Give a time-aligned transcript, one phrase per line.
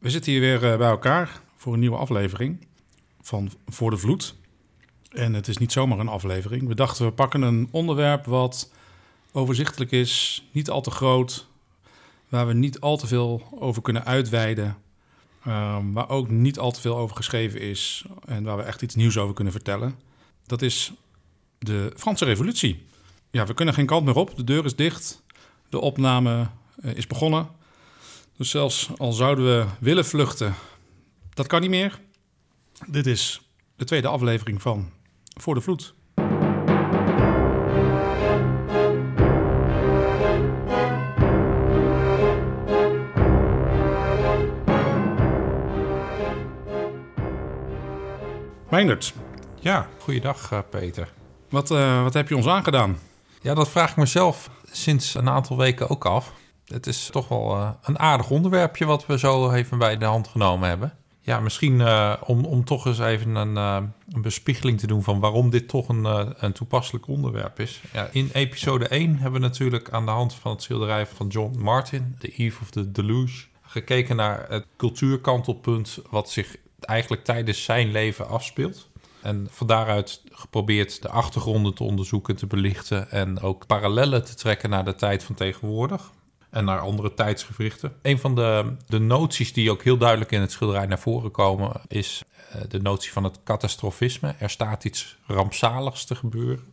[0.00, 2.66] We zitten hier weer eh, bij elkaar voor een nieuwe aflevering
[3.20, 4.34] van Voor de Vloed.
[5.10, 6.68] En het is niet zomaar een aflevering.
[6.68, 8.72] We dachten we pakken een onderwerp wat
[9.32, 11.46] overzichtelijk is, niet al te groot,
[12.28, 14.76] waar we niet al te veel over kunnen uitweiden,
[15.46, 18.94] um, waar ook niet al te veel over geschreven is en waar we echt iets
[18.94, 19.94] nieuws over kunnen vertellen.
[20.46, 20.92] Dat is
[21.58, 22.86] de Franse Revolutie.
[23.30, 24.36] Ja, we kunnen geen kant meer op.
[24.36, 25.22] De deur is dicht.
[25.68, 26.46] De opname
[26.84, 27.48] uh, is begonnen.
[28.40, 30.54] Dus zelfs al zouden we willen vluchten,
[31.34, 32.00] dat kan niet meer.
[32.86, 34.90] Dit is de tweede aflevering van
[35.40, 35.94] Voor de Vloed.
[48.70, 49.14] Meindert.
[49.58, 51.12] Ja, goeiedag uh, Peter.
[51.48, 52.98] Wat, uh, wat heb je ons aangedaan?
[53.40, 56.32] Ja, dat vraag ik mezelf sinds een aantal weken ook af.
[56.72, 60.28] Het is toch wel uh, een aardig onderwerpje wat we zo even bij de hand
[60.28, 60.94] genomen hebben.
[61.20, 65.20] Ja, misschien uh, om, om toch eens even een, uh, een, bespiegeling te doen van
[65.20, 66.04] waarom dit toch een,
[66.44, 67.80] een toepasselijk onderwerp is.
[67.92, 71.58] Ja, in episode 1 hebben we natuurlijk aan de hand van het schilderij van John
[71.58, 77.90] Martin, The Eve of the Deluge, gekeken naar het cultuurkantelpunt wat zich eigenlijk tijdens zijn
[77.90, 78.88] leven afspeelt.
[79.22, 84.70] En van daaruit geprobeerd de achtergronden te onderzoeken, te belichten en ook parallellen te trekken
[84.70, 86.10] naar de tijd van tegenwoordig
[86.50, 87.92] en naar andere tijdsgevrichten.
[88.02, 91.72] Een van de, de noties die ook heel duidelijk in het schilderij naar voren komen,
[91.88, 92.22] is
[92.56, 94.34] uh, de notie van het catastrofisme.
[94.38, 96.64] Er staat iets rampzaligs te gebeuren.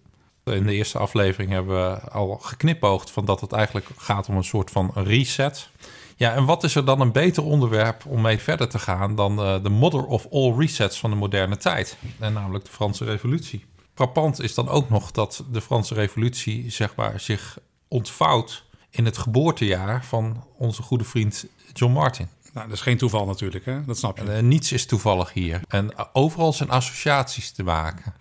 [0.44, 4.44] In de eerste aflevering hebben we al geknipoogd van dat het eigenlijk gaat om een
[4.44, 5.70] soort van reset.
[6.16, 9.40] Ja, en wat is er dan een beter onderwerp om mee verder te gaan dan
[9.40, 11.98] uh, de mother of all resets van de moderne tijd?
[12.20, 13.66] En namelijk de Franse Revolutie.
[13.94, 18.66] Frappant is dan ook nog dat de Franse Revolutie zeg maar, zich ontvouwt
[18.98, 22.28] in het geboortejaar van onze goede vriend John Martin.
[22.54, 23.86] Nou, dat is geen toeval natuurlijk, hè?
[23.86, 24.24] dat snap je.
[24.24, 25.62] En, uh, niets is toevallig hier.
[25.68, 28.14] En uh, overal zijn associaties te maken.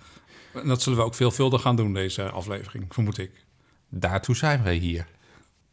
[0.55, 3.31] En dat zullen we ook veelvuldig gaan doen, deze aflevering, vermoed ik.
[3.89, 5.07] Daartoe zijn wij hier.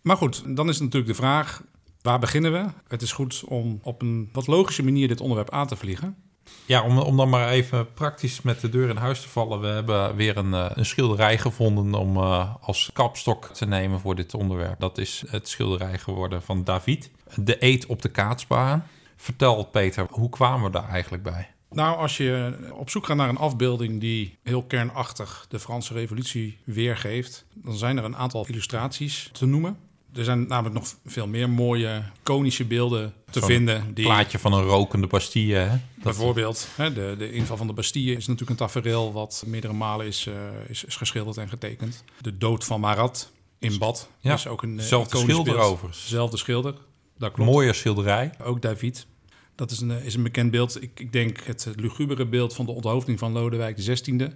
[0.02, 1.64] Maar goed, dan is natuurlijk de vraag,
[2.02, 2.66] waar beginnen we?
[2.88, 6.16] Het is goed om op een wat logische manier dit onderwerp aan te vliegen.
[6.66, 9.62] Ja, om, om dan maar even praktisch met de deur in huis te vallen.
[9.62, 14.34] We hebben weer een, een schilderij gevonden om uh, als kapstok te nemen voor dit
[14.34, 14.80] onderwerp.
[14.80, 17.12] Dat is het schilderij geworden van David.
[17.36, 18.88] De eet op de kaatsbaan.
[19.16, 21.54] Vertel Peter, hoe kwamen we daar eigenlijk bij?
[21.70, 26.58] Nou, als je op zoek gaat naar een afbeelding die heel kernachtig de Franse Revolutie
[26.64, 29.78] weergeeft, dan zijn er een aantal illustraties te noemen.
[30.16, 33.94] Er zijn namelijk nog veel meer mooie, konische beelden te vinden.
[33.94, 34.06] Die...
[34.06, 35.56] plaatje van een rokende Bastille.
[35.56, 35.78] Hè?
[36.04, 39.14] Bijvoorbeeld, hè, de, de inval van de Bastille is natuurlijk een tafereel...
[39.14, 40.34] wat meerdere malen is, uh,
[40.68, 42.04] is, is, geschilderd en getekend.
[42.22, 46.08] De dood van Marat in bad ja, is ook een Zelfde schilder overigens.
[46.08, 46.76] Zelfde schilder,
[47.18, 47.52] dat klopt.
[47.52, 48.32] Mooie schilderij.
[48.44, 49.06] Ook David.
[49.56, 50.82] Dat is een, is een bekend beeld.
[50.82, 54.28] Ik, ik denk het lugubere beeld van de onthoofding van Lodewijk XVI...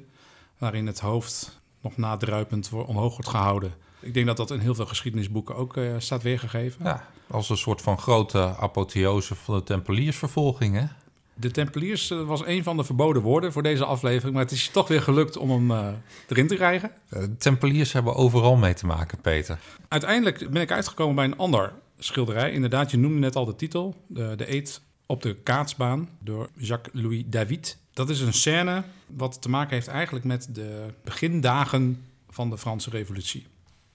[0.58, 3.74] waarin het hoofd nog nadruipend omhoog wordt gehouden...
[4.00, 6.86] Ik denk dat dat in heel veel geschiedenisboeken ook uh, staat weergegeven.
[6.86, 10.86] Ja, als een soort van grote apotheose van de Tempeliersvervolging, hè?
[11.34, 14.70] De Tempeliers uh, was een van de verboden woorden voor deze aflevering, maar het is
[14.70, 15.88] toch weer gelukt om hem uh,
[16.28, 16.92] erin te krijgen.
[17.10, 19.60] De Tempeliers hebben overal mee te maken, Peter.
[19.88, 22.52] Uiteindelijk ben ik uitgekomen bij een ander schilderij.
[22.52, 27.24] Inderdaad, je noemde net al de titel, de, de eet op de kaatsbaan door Jacques-Louis
[27.26, 27.78] David.
[27.94, 32.90] Dat is een scène wat te maken heeft eigenlijk met de begindagen van de Franse
[32.90, 33.46] Revolutie.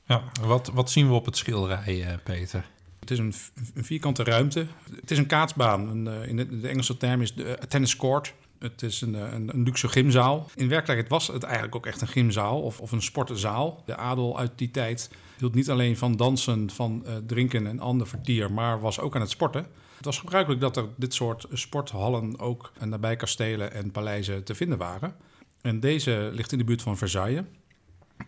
[0.07, 2.65] Ja, wat, wat zien we op het schilderij, uh, Peter?
[3.01, 3.35] Het is een,
[3.75, 4.67] een, vierkante ruimte.
[5.01, 5.89] Het is een kaatsbaan.
[5.89, 8.35] Een, uh, in de, de, Engelse term is de uh, tennis court.
[8.59, 10.51] Het is een, een, een, luxe gymzaal.
[10.55, 13.83] In werkelijkheid was het eigenlijk ook echt een gymzaal of, of een sportzaal.
[13.87, 18.53] De adel uit die tijd hield niet alleen van dansen, van drinken en ander vertier,
[18.53, 19.67] maar was ook aan het sporten.
[19.97, 24.79] Het was gebruikelijk dat er dit soort sporthallen ook nabij kastelen en paleizen te vinden
[24.79, 25.15] waren.
[25.61, 27.43] En deze ligt in de buurt van Versailles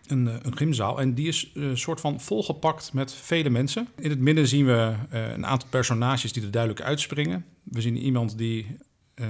[0.07, 0.99] een, een gymzaal.
[0.99, 3.87] En die is een soort van volgepakt met vele mensen.
[3.95, 7.45] In het midden zien we uh, een aantal personages die er duidelijk uitspringen.
[7.63, 8.77] We zien iemand die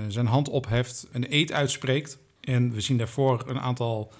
[0.07, 2.17] zijn hand opheft, een eet uitspreekt.
[2.41, 4.13] En we zien daarvoor een aantal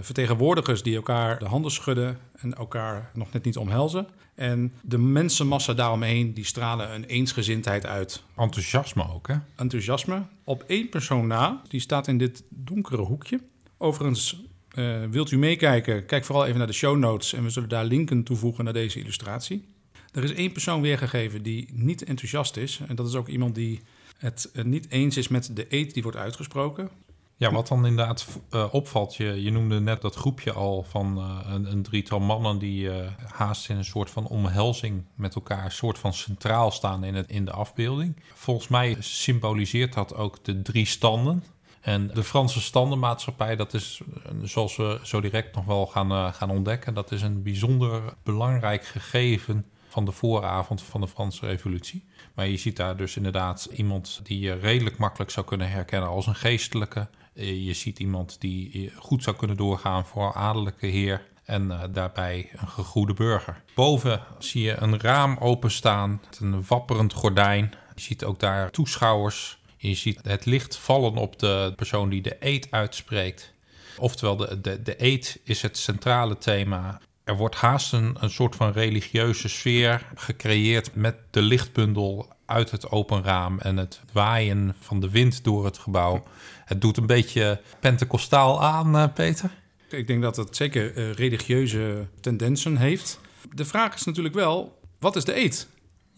[0.00, 4.06] vertegenwoordigers die elkaar de handen schudden en elkaar nog net niet omhelzen.
[4.34, 8.22] En de mensenmassa daaromheen, die stralen een eensgezindheid uit.
[8.36, 9.34] Enthousiasme ook, hè?
[9.56, 10.22] Enthousiasme.
[10.44, 13.40] Op één persoon na, die staat in dit donkere hoekje.
[13.78, 14.42] Overigens
[14.78, 16.06] uh, wilt u meekijken?
[16.06, 19.00] Kijk vooral even naar de show notes en we zullen daar linken toevoegen naar deze
[19.00, 19.68] illustratie.
[20.12, 22.80] Er is één persoon weergegeven die niet enthousiast is.
[22.88, 23.80] En dat is ook iemand die
[24.18, 26.90] het niet eens is met de eet die wordt uitgesproken.
[27.36, 31.70] Ja, wat dan inderdaad uh, opvalt, je, je noemde net dat groepje al van een,
[31.70, 32.90] een, drietal mannen die
[33.32, 37.30] haast in een soort van omhelzing met elkaar, een soort van centraal staan in, het,
[37.30, 38.16] in de afbeelding.
[38.34, 41.44] Volgens mij symboliseert dat ook de drie standen.
[41.80, 44.00] En de Franse standenmaatschappij, dat is,
[44.42, 49.64] zoals we zo direct nog wel gaan, gaan ontdekken, dat is een bijzonder belangrijk gegeven
[49.88, 52.04] van de vooravond van de Franse Revolutie.
[52.34, 56.26] Maar je ziet daar dus inderdaad iemand die je redelijk makkelijk zou kunnen herkennen als
[56.26, 57.08] een geestelijke.
[57.34, 62.68] Eh, je ziet iemand die goed zou kunnen doorgaan voor adellijke heer en daarbij een
[62.68, 63.62] gegoede burger.
[63.74, 67.74] Boven zie je een raam openstaan, een wapperend gordijn.
[67.94, 69.57] Je ziet ook daar toeschouwers.
[69.80, 73.52] Je ziet het licht vallen op de persoon die de eed uitspreekt.
[73.96, 77.00] Oftewel, de, de, de eed is het centrale thema.
[77.24, 82.90] Er wordt haast een, een soort van religieuze sfeer gecreëerd met de lichtbundel uit het
[82.90, 86.22] open raam en het waaien van de wind door het gebouw.
[86.64, 89.50] Het doet een beetje pentecostaal aan, uh, Peter.
[89.90, 93.20] Ik denk dat het zeker uh, religieuze tendensen heeft.
[93.52, 95.68] De vraag is natuurlijk wel, wat is de eet?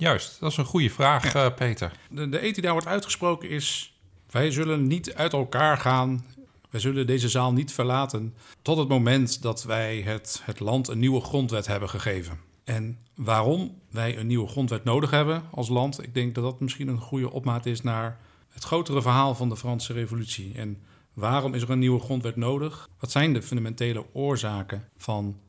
[0.01, 1.45] Juist, dat is een goede vraag, ja.
[1.45, 1.93] uh, Peter.
[2.11, 3.95] De, de eet die daar wordt uitgesproken is...
[4.31, 6.25] wij zullen niet uit elkaar gaan...
[6.71, 8.35] wij zullen deze zaal niet verlaten...
[8.63, 12.39] tot het moment dat wij het, het land een nieuwe grondwet hebben gegeven.
[12.65, 16.03] En waarom wij een nieuwe grondwet nodig hebben als land...
[16.03, 18.19] ik denk dat dat misschien een goede opmaat is naar
[18.49, 20.53] het grotere verhaal van de Franse Revolutie.
[20.55, 20.83] En
[21.15, 22.89] waarom is er een nieuwe grondwet nodig?
[22.99, 25.41] Wat zijn de fundamentele oorzaken van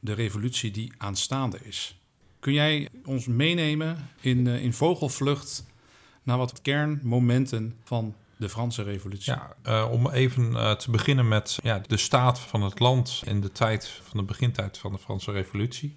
[0.00, 2.01] de revolutie die aanstaande is?
[2.42, 5.64] Kun jij ons meenemen in, uh, in vogelvlucht
[6.22, 9.32] naar wat kernmomenten van de Franse Revolutie?
[9.32, 13.40] Ja, uh, om even uh, te beginnen met ja, de staat van het land in
[13.40, 15.96] de tijd van de begintijd van de Franse Revolutie.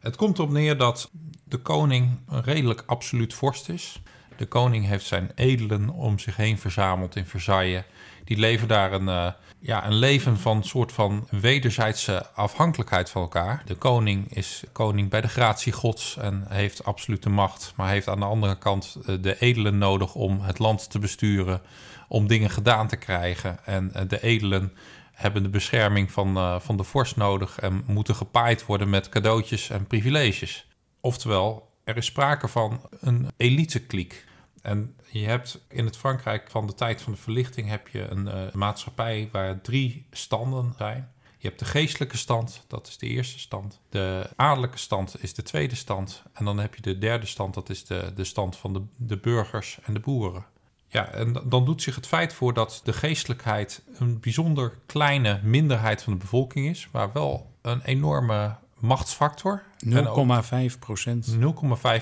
[0.00, 1.10] Het komt erop neer dat
[1.44, 4.02] de koning een redelijk absoluut vorst is.
[4.36, 7.84] De koning heeft zijn edelen om zich heen verzameld in Versailles.
[8.24, 13.62] Die leven daar een, uh, ja, een leven van soort van wederzijdse afhankelijkheid van elkaar.
[13.64, 17.72] De koning is koning bij de gratie gods en heeft absolute macht.
[17.76, 21.60] Maar heeft aan de andere kant de edelen nodig om het land te besturen.
[22.08, 23.64] Om dingen gedaan te krijgen.
[23.64, 24.72] En de edelen
[25.12, 27.58] hebben de bescherming van, van de vorst nodig.
[27.58, 30.66] En moeten gepaaid worden met cadeautjes en privileges.
[31.00, 34.24] Oftewel, er is sprake van een elitekliek.
[34.62, 38.26] En je hebt in het Frankrijk van de tijd van de verlichting heb je een
[38.26, 41.12] uh, maatschappij waar drie standen zijn.
[41.38, 43.80] Je hebt de geestelijke stand, dat is de eerste stand.
[43.88, 46.22] De adellijke stand is de tweede stand.
[46.32, 49.16] En dan heb je de derde stand, dat is de, de stand van de, de
[49.16, 50.44] burgers en de boeren.
[50.88, 56.02] Ja, en dan doet zich het feit voor dat de geestelijkheid een bijzonder kleine minderheid
[56.02, 59.62] van de bevolking is, maar wel een enorme machtsfactor.
[59.86, 61.36] 0,5 procent.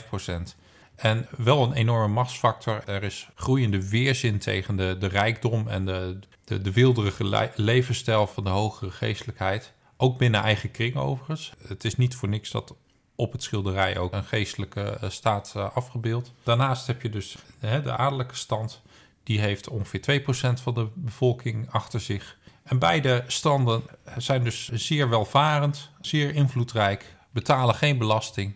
[0.00, 0.56] 0,5 procent.
[0.94, 2.82] En wel een enorme machtsfactor.
[2.86, 8.44] Er is groeiende weerzin tegen de, de rijkdom en de, de, de wilderige levensstijl van
[8.44, 9.72] de hogere geestelijkheid.
[9.96, 11.52] Ook binnen eigen kring overigens.
[11.66, 12.74] Het is niet voor niks dat
[13.14, 16.32] op het schilderij ook een geestelijke staat afgebeeld.
[16.42, 18.82] Daarnaast heb je dus hè, de adellijke stand.
[19.22, 22.38] Die heeft ongeveer 2% van de bevolking achter zich.
[22.70, 23.82] En beide standen
[24.16, 28.54] zijn dus zeer welvarend, zeer invloedrijk, betalen geen belasting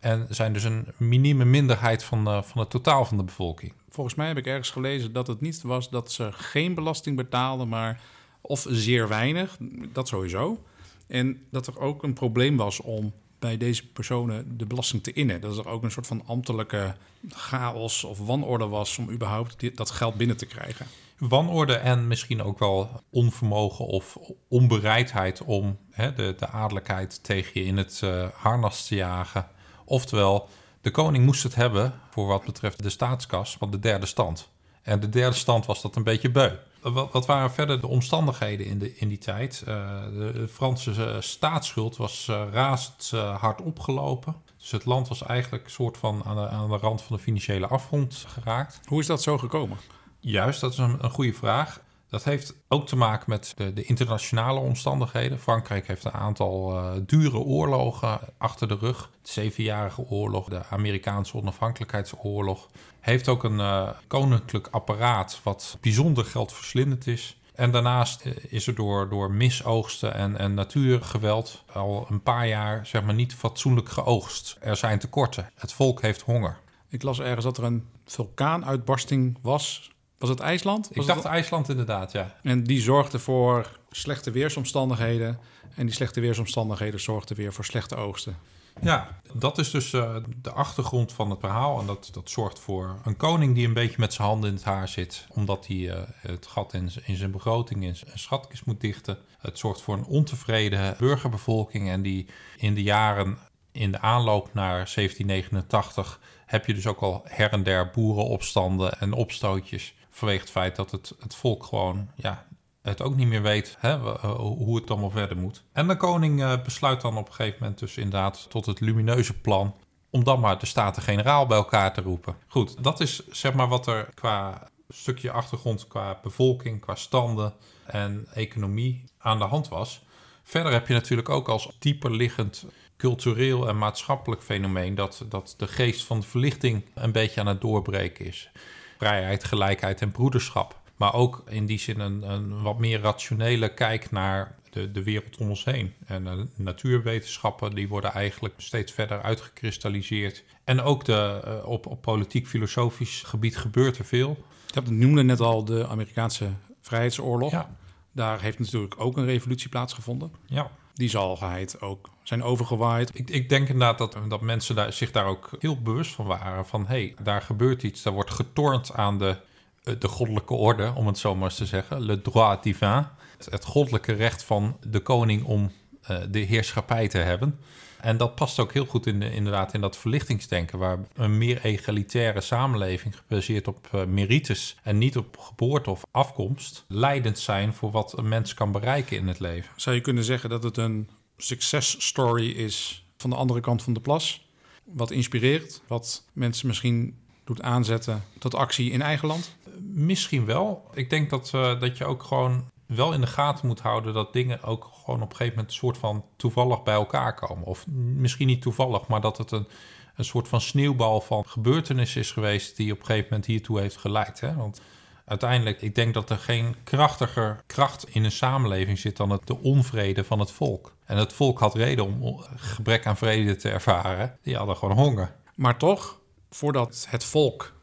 [0.00, 3.72] en zijn dus een minieme minderheid van, uh, van het totaal van de bevolking.
[3.88, 7.68] Volgens mij heb ik ergens gelezen dat het niet was dat ze geen belasting betaalden,
[7.68, 8.00] maar
[8.40, 9.56] of zeer weinig,
[9.92, 10.62] dat sowieso.
[11.06, 13.12] En dat er ook een probleem was om
[13.44, 15.40] bij deze personen de belasting te innen.
[15.40, 16.94] Dat er ook een soort van ambtelijke
[17.28, 20.86] chaos of wanorde was om überhaupt dit, dat geld binnen te krijgen.
[21.18, 27.76] Wanorde en misschien ook wel onvermogen of onbereidheid om hè, de, de tegen je in
[27.76, 29.46] het uh, harnas te jagen.
[29.84, 30.48] Oftewel,
[30.80, 34.48] de koning moest het hebben voor wat betreft de staatskas van de derde stand.
[34.82, 36.50] En de derde stand was dat een beetje beu.
[36.92, 39.64] Wat, wat waren verder de omstandigheden in, de, in die tijd?
[39.68, 39.74] Uh,
[40.12, 43.10] de Franse staatsschuld was uh, razend
[43.40, 44.34] hard opgelopen.
[44.58, 47.22] Dus het land was eigenlijk een soort van aan de, aan de rand van de
[47.22, 48.80] financiële afgrond geraakt.
[48.84, 49.76] Hoe is dat zo gekomen?
[50.20, 51.80] Juist, dat is een, een goede vraag.
[52.08, 55.38] Dat heeft ook te maken met de, de, internationale omstandigheden.
[55.38, 59.10] Frankrijk heeft een aantal uh, dure oorlogen achter de rug.
[59.22, 62.68] De Zevenjarige Oorlog, de Amerikaanse Onafhankelijkheidsoorlog.
[63.04, 67.38] Heeft ook een uh, koninklijk apparaat wat bijzonder geldverslindend is.
[67.54, 73.02] En daarnaast is er door, door misoogsten en, en natuurgeweld al een paar jaar zeg
[73.02, 74.56] maar, niet fatsoenlijk geoogst.
[74.60, 75.50] Er zijn tekorten.
[75.54, 76.58] Het volk heeft honger.
[76.88, 80.88] Ik las ergens dat er een vulkaanuitbarsting was was het IJsland?
[80.88, 81.32] Was ik dacht het...
[81.32, 82.34] IJsland inderdaad, ja.
[82.42, 85.38] En die zorgde voor slechte weersomstandigheden.
[85.74, 88.36] En die slechte weersomstandigheden zorgden weer voor slechte oogsten.
[88.80, 91.80] Ja, dat is dus uh, de achtergrond van het verhaal.
[91.80, 94.64] En dat, dat zorgt voor een koning die een beetje met zijn handen in het
[94.64, 95.26] haar zit.
[95.28, 99.18] Omdat hij uh, het gat in, zijn begroting, in zijn schatkist moet dichten.
[99.38, 101.90] Het zorgt voor een ontevreden burgerbevolking.
[101.90, 102.26] En die
[102.56, 103.38] in de jaren
[103.72, 109.12] in de aanloop naar 1789 heb je dus ook al her en der boerenopstanden en
[109.12, 109.94] opstootjes.
[110.10, 112.46] Vanwege het feit dat het, het volk gewoon ja,
[112.90, 113.98] het ook niet meer weet hè,
[114.28, 115.62] hoe het allemaal verder moet.
[115.72, 119.40] En de koning uh, besluit dan op een gegeven moment dus inderdaad tot het lumineuze
[119.40, 119.74] plan
[120.10, 122.36] om dan maar de Staten-Generaal bij elkaar te roepen.
[122.46, 127.54] Goed, dat is zeg maar wat er qua stukje achtergrond, qua bevolking, qua standen
[127.86, 130.02] en economie aan de hand was.
[130.42, 132.64] Verder heb je natuurlijk ook als dieper liggend
[132.96, 137.60] cultureel en maatschappelijk fenomeen dat, dat de geest van de verlichting een beetje aan het
[137.60, 138.50] doorbreken is.
[138.98, 140.82] Vrijheid, gelijkheid en broederschap.
[140.96, 145.36] Maar ook in die zin een, een wat meer rationele kijk naar de, de wereld
[145.36, 145.92] om ons heen.
[146.06, 150.44] En de natuurwetenschappen die worden eigenlijk steeds verder uitgekristalliseerd.
[150.64, 154.44] En ook de, eh, op, op politiek-filosofisch gebied gebeurt er veel.
[154.74, 157.50] Ik noemde net al de Amerikaanse Vrijheidsoorlog.
[157.50, 157.76] Ja.
[158.12, 160.32] Daar heeft natuurlijk ook een revolutie plaatsgevonden.
[160.46, 160.70] Ja.
[160.94, 163.10] Die zal geheid ook zijn overgewaaid.
[163.18, 166.66] Ik, ik denk inderdaad dat, dat mensen daar, zich daar ook heel bewust van waren.
[166.66, 168.02] Van hé, hey, daar gebeurt iets.
[168.02, 169.36] Daar wordt getornd aan de eh,
[169.84, 173.06] de goddelijke orde, om het zo maar eens te zeggen, le droit divin,
[173.50, 175.70] het goddelijke recht van de koning om
[176.10, 177.58] uh, de heerschappij te hebben.
[178.00, 181.64] En dat past ook heel goed in de, inderdaad in dat verlichtingsdenken, waar een meer
[181.64, 187.90] egalitaire samenleving gebaseerd op uh, merites en niet op geboorte of afkomst leidend zijn voor
[187.90, 189.72] wat een mens kan bereiken in het leven.
[189.76, 193.92] Zou je kunnen zeggen dat het een success story is van de andere kant van
[193.92, 194.48] de plas?
[194.84, 199.56] Wat inspireert, wat mensen misschien doet aanzetten tot actie in eigen land?
[199.80, 200.90] Misschien wel.
[200.92, 204.32] Ik denk dat, uh, dat je ook gewoon wel in de gaten moet houden dat
[204.32, 207.64] dingen ook gewoon op een gegeven moment een soort van toevallig bij elkaar komen.
[207.64, 209.68] Of misschien niet toevallig, maar dat het een,
[210.16, 213.96] een soort van sneeuwbal van gebeurtenissen is geweest die op een gegeven moment hiertoe heeft
[213.96, 214.40] geleid.
[214.40, 214.54] Hè?
[214.54, 214.80] Want
[215.24, 219.58] uiteindelijk, ik denk dat er geen krachtiger kracht in een samenleving zit dan het, de
[219.58, 220.94] onvrede van het volk.
[221.04, 224.38] En het volk had reden om gebrek aan vrede te ervaren.
[224.42, 225.34] Die hadden gewoon honger.
[225.54, 227.73] Maar toch, voordat het volk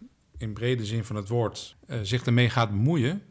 [0.41, 3.23] in brede zin van het woord uh, zich ermee gaat bemoeien,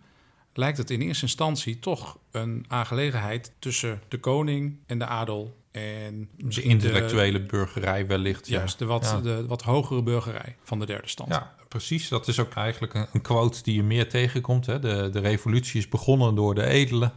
[0.54, 5.58] lijkt het in eerste instantie toch een aangelegenheid tussen de koning en de adel.
[5.70, 8.48] En de intellectuele burgerij wellicht.
[8.48, 11.30] Juist, de, wat, de wat hogere burgerij van de derde stand.
[11.30, 12.08] Ja, precies.
[12.08, 14.66] Dat is ook eigenlijk een, een quote die je meer tegenkomt.
[14.66, 14.78] Hè.
[14.78, 17.12] De, de revolutie is begonnen door de edelen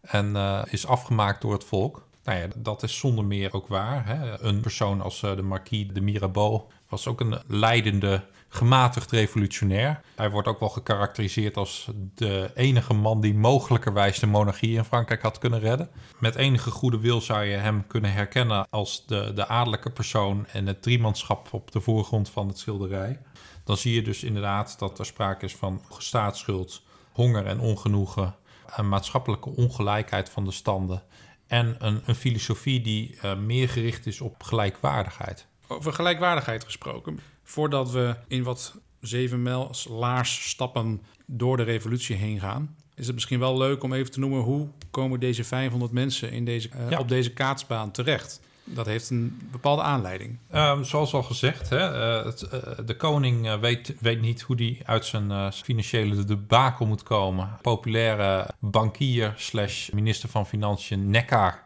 [0.00, 2.06] en uh, is afgemaakt door het volk.
[2.24, 4.06] Nou ja, dat is zonder meer ook waar.
[4.06, 4.42] Hè.
[4.42, 10.00] Een persoon als uh, de Marquis de Mirabeau was ook een leidende, gematigd revolutionair.
[10.16, 15.22] Hij wordt ook wel gekarakteriseerd als de enige man die mogelijkerwijs de monarchie in Frankrijk
[15.22, 15.90] had kunnen redden.
[16.18, 20.66] Met enige goede wil zou je hem kunnen herkennen als de, de adellijke persoon en
[20.66, 23.20] het driemanschap op de voorgrond van het schilderij.
[23.64, 28.34] Dan zie je dus inderdaad dat er sprake is van staatsschuld, honger en ongenoegen,
[28.76, 31.02] een maatschappelijke ongelijkheid van de standen
[31.46, 35.46] en een, een filosofie die uh, meer gericht is op gelijkwaardigheid.
[35.74, 37.18] Over gelijkwaardigheid gesproken.
[37.42, 43.14] Voordat we in wat zeven mijls laars stappen door de revolutie heen gaan, is het
[43.14, 46.98] misschien wel leuk om even te noemen hoe komen deze 500 mensen in deze, uh,
[46.98, 48.40] op deze kaatsbaan terecht.
[48.64, 50.38] Dat heeft een bepaalde aanleiding.
[50.54, 54.80] Um, zoals al gezegd, hè, uh, het, uh, de koning weet, weet niet hoe hij
[54.84, 57.58] uit zijn financiële debakel moet komen.
[57.62, 61.63] Populaire bankier slash minister van Financiën Neckar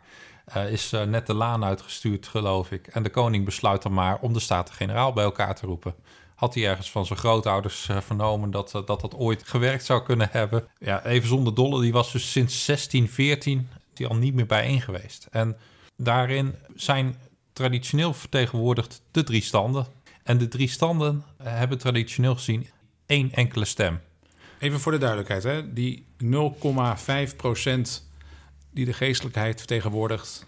[0.57, 2.87] uh, is uh, net de laan uitgestuurd, geloof ik.
[2.87, 5.95] En de koning besluit dan maar om de Staten-Generaal bij elkaar te roepen.
[6.35, 10.29] Had hij ergens van zijn grootouders uh, vernomen dat, dat dat ooit gewerkt zou kunnen
[10.33, 10.69] hebben.
[10.79, 15.29] Ja, even zonder dolle, die was dus sinds 1614 die al niet meer bijeen geweest.
[15.31, 15.57] En
[15.97, 17.17] daarin zijn
[17.53, 19.87] traditioneel vertegenwoordigd de drie standen.
[20.23, 22.67] En de drie standen hebben traditioneel gezien
[23.07, 24.01] één enkele stem.
[24.59, 25.73] Even voor de duidelijkheid, hè?
[25.73, 28.08] die 0,5 procent
[28.71, 30.47] die de geestelijkheid vertegenwoordigt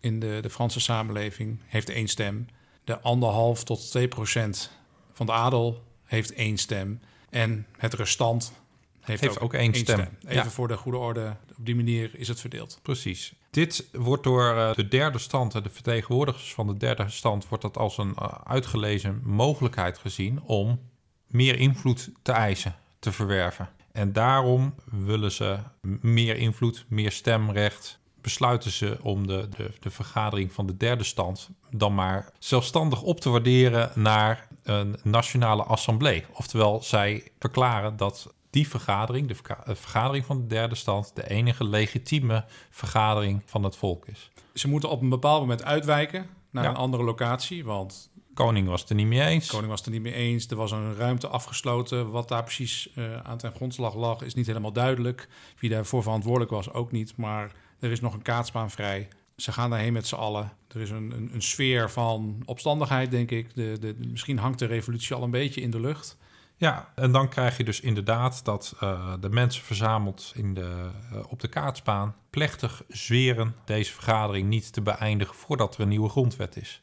[0.00, 2.48] in de, de Franse samenleving, heeft één stem.
[2.84, 4.70] De anderhalf tot 2 procent
[5.12, 7.00] van de adel heeft één stem.
[7.30, 8.52] En het restant
[9.00, 9.98] heeft, heeft ook, één stem.
[9.98, 10.30] stem.
[10.30, 12.78] Even voor de goede orde, op die manier is het verdeeld.
[12.82, 13.32] Precies.
[13.50, 17.76] Dit wordt door eh, de derde stand, de vertegenwoordigers van de derde stand, wordt dat
[17.76, 20.80] als een eh, uitgelezen mogelijkheid gezien om
[21.26, 23.68] meer invloed te eisen, te verwerven.
[23.92, 25.58] En daarom willen ze
[26.00, 27.98] meer invloed, meer stemrecht.
[28.20, 33.20] Besluiten ze om de, de, de vergadering van de derde stand dan maar zelfstandig op
[33.20, 36.24] te waarderen naar een nationale assemblée.
[36.32, 39.36] Oftewel, zij verklaren dat die vergadering, de
[39.74, 44.30] vergadering van de derde stand, de enige legitieme vergadering van het volk is.
[44.54, 46.70] Ze moeten op een bepaald moment uitwijken naar Ja.
[46.70, 47.64] een andere locatie.
[47.64, 48.09] Want
[48.40, 49.48] Koning was het er niet mee eens.
[49.48, 50.46] koning was het er niet mee eens.
[50.46, 52.10] Er was een ruimte afgesloten.
[52.10, 55.28] Wat daar precies eh, aan ten grondslag lag, is niet helemaal duidelijk.
[55.58, 57.16] Wie daarvoor verantwoordelijk was, ook niet.
[57.16, 59.08] Maar er is nog een kaatsbaan vrij.
[59.36, 60.52] Ze gaan daarheen met z'n allen.
[60.68, 63.54] Er is een, een, een sfeer van opstandigheid, denk ik.
[63.54, 66.16] De, de, misschien hangt de revolutie al een beetje in de lucht.
[66.56, 71.18] Ja, en dan krijg je dus inderdaad dat eh, de mensen verzameld in de, eh,
[71.28, 76.56] op de kaatsbaan plechtig zweren deze vergadering niet te beëindigen voordat er een nieuwe grondwet
[76.56, 76.82] is.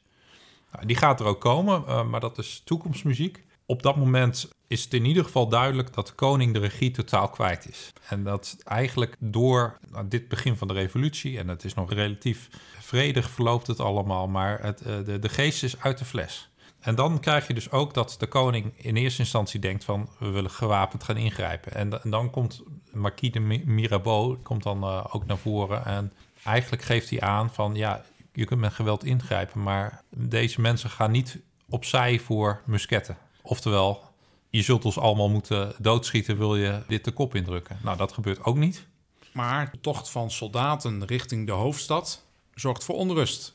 [0.71, 3.45] Nou, die gaat er ook komen, eh, maar dat is toekomstmuziek.
[3.65, 7.29] Op dat moment is het in ieder geval duidelijk dat de koning de regie totaal
[7.29, 7.93] kwijt is.
[8.09, 12.47] En dat eigenlijk door nou, dit begin van de revolutie, en het is nog relatief
[12.79, 16.49] vredig verloopt het allemaal, maar het, eh, de, de geest is uit de fles.
[16.79, 20.29] En dan krijg je dus ook dat de koning in eerste instantie denkt van we
[20.29, 21.73] willen gewapend gaan ingrijpen.
[21.73, 25.85] En, da- en dan komt Marquis de Mi- Mirabeau komt dan eh, ook naar voren
[25.85, 28.03] en eigenlijk geeft hij aan van ja,
[28.37, 31.39] je kunt met geweld ingrijpen, maar deze mensen gaan niet
[31.69, 33.17] opzij voor musketten.
[33.41, 34.03] Oftewel,
[34.49, 37.77] je zult ons allemaal moeten doodschieten, wil je dit de kop indrukken.
[37.83, 38.87] Nou, dat gebeurt ook niet.
[39.33, 43.53] Maar de tocht van soldaten richting de hoofdstad zorgt voor onrust.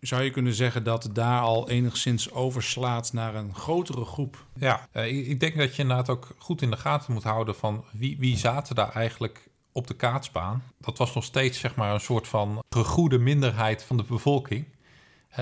[0.00, 4.44] Zou je kunnen zeggen dat het daar al enigszins overslaat naar een grotere groep?
[4.58, 7.54] Ja, eh, ik ik denk dat je inderdaad ook goed in de gaten moet houden
[7.54, 9.47] van wie, wie zaten daar eigenlijk
[9.78, 10.62] op de kaatsbaan.
[10.78, 14.64] Dat was nog steeds zeg maar een soort van gegoede minderheid van de bevolking.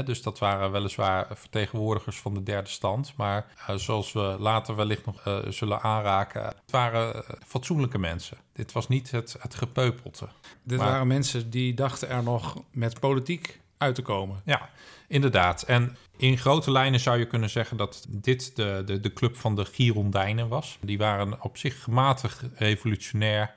[0.04, 3.12] Dus dat waren weliswaar vertegenwoordigers van de derde stand.
[3.16, 8.36] Maar eh, zoals we later wellicht nog eh, zullen aanraken, het waren eh, fatsoenlijke mensen.
[8.52, 10.28] Dit was niet het, het gepeupelte.
[10.62, 14.40] Dit Maar- waren mensen die dachten er nog met politiek uit te komen.
[14.44, 14.68] Ja,
[15.08, 15.62] inderdaad.
[15.62, 19.56] En in grote lijnen zou je kunnen zeggen dat dit de, de, de club van
[19.56, 20.78] de Girondijnen was.
[20.80, 23.54] Die waren op zich gematigd revolutionair.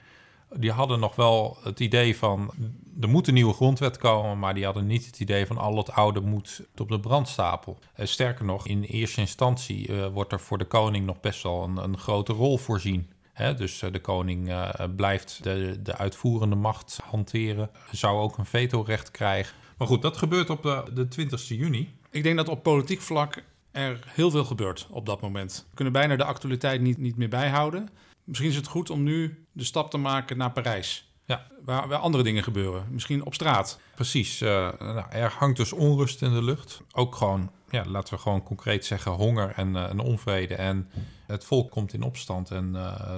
[0.55, 2.51] Die hadden nog wel het idee van
[3.01, 5.91] er moet een nieuwe grondwet komen, maar die hadden niet het idee van al het
[5.91, 7.79] oude moet op de brandstapel.
[7.93, 11.63] Eh, sterker nog, in eerste instantie eh, wordt er voor de koning nog best wel
[11.63, 13.09] een, een grote rol voorzien.
[13.57, 14.53] Dus eh, de koning
[14.95, 19.55] blijft de, de uitvoerende macht hanteren, zou ook een vetorecht krijgen.
[19.77, 21.93] Maar goed, dat gebeurt op de, de 20 juni.
[22.11, 25.65] Ik denk dat op politiek vlak er heel veel gebeurt op dat moment.
[25.69, 27.89] We kunnen bijna de actualiteit niet, niet meer bijhouden.
[28.29, 31.13] Misschien is het goed om nu de stap te maken naar Parijs.
[31.25, 31.47] Ja.
[31.65, 32.85] Waar, waar andere dingen gebeuren.
[32.89, 33.79] Misschien op straat.
[33.95, 36.81] Precies, eh, nou, er hangt dus onrust in de lucht.
[36.91, 40.55] Ook gewoon, ja, laten we gewoon concreet zeggen, honger en, eh, en onvrede.
[40.55, 40.89] En
[41.27, 43.15] het volk komt in opstand en eh,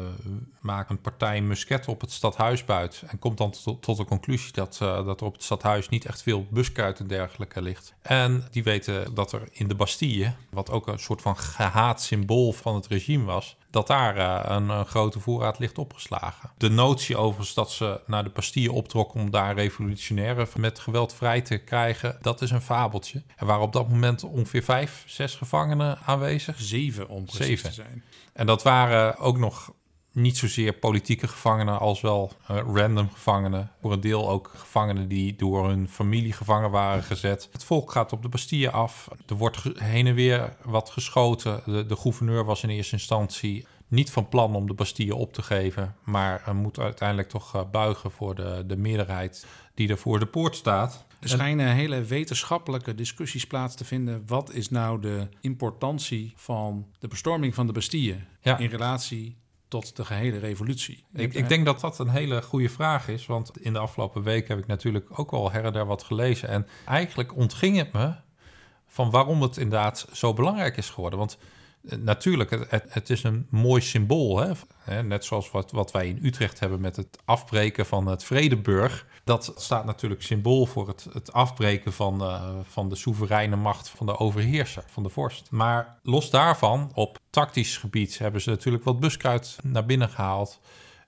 [0.60, 3.10] maakt een partij musketten op het stadhuis buiten.
[3.10, 6.22] En komt dan tot, tot de conclusie dat, dat er op het stadhuis niet echt
[6.22, 7.94] veel buskruid en dergelijke ligt.
[8.02, 12.52] En die weten dat er in de Bastille, wat ook een soort van gehaat symbool
[12.52, 16.50] van het regime was, dat daar eh, een, een grote voorraad ligt opgeslagen.
[16.58, 21.42] De notie overigens dat ze naar de Bastille optrokken om daar revolutionairen met geweld vrij
[21.42, 23.24] te krijgen, dat is een fabeltje.
[23.36, 26.56] Er waren op dat moment ongeveer vijf, zes gevangenen aanwezig.
[26.60, 27.70] Zeven om precies Zeven.
[27.70, 28.04] te zijn.
[28.34, 29.74] En dat waren ook nog
[30.12, 33.72] niet zozeer politieke gevangenen als wel eh, random gevangenen.
[33.82, 37.50] Voor een deel ook gevangenen die door hun familie gevangen waren gezet.
[37.52, 39.10] Het volk gaat op de Bastille af.
[39.28, 41.62] Er wordt heen en weer wat geschoten.
[41.66, 45.42] De, de gouverneur was in eerste instantie niet van plan om de Bastille op te
[45.42, 45.96] geven.
[46.04, 50.56] Maar moet uiteindelijk toch eh, buigen voor de, de meerderheid die er voor de poort
[50.56, 51.06] staat.
[51.20, 54.24] Er schijnen hele wetenschappelijke discussies plaats te vinden.
[54.28, 58.58] Wat is nou de importantie van de bestorming van de Bastille Ja.
[58.58, 59.38] in relatie
[59.72, 61.04] tot de gehele revolutie?
[61.14, 63.26] Ik, ik denk dat dat een hele goede vraag is.
[63.26, 66.50] Want in de afgelopen week heb ik natuurlijk ook wel her en der wat gelezen.
[66.50, 68.14] En eigenlijk ontging het me
[68.88, 71.20] van waarom het inderdaad zo belangrijk is geworden.
[71.20, 71.38] Want
[71.82, 74.56] natuurlijk, het, het, is een mooi symbool.
[74.84, 75.04] Hè?
[75.04, 79.06] Net zoals wat, wat wij in Utrecht hebben met het afbreken van het Vredeburg.
[79.24, 84.06] Dat staat natuurlijk symbool voor het, het afbreken van, eh, van de soevereine macht van
[84.06, 85.52] de overheerser, van de vorst.
[85.52, 90.60] Maar los daarvan, op tactisch gebied hebben ze natuurlijk wat buskruid naar binnen gehaald.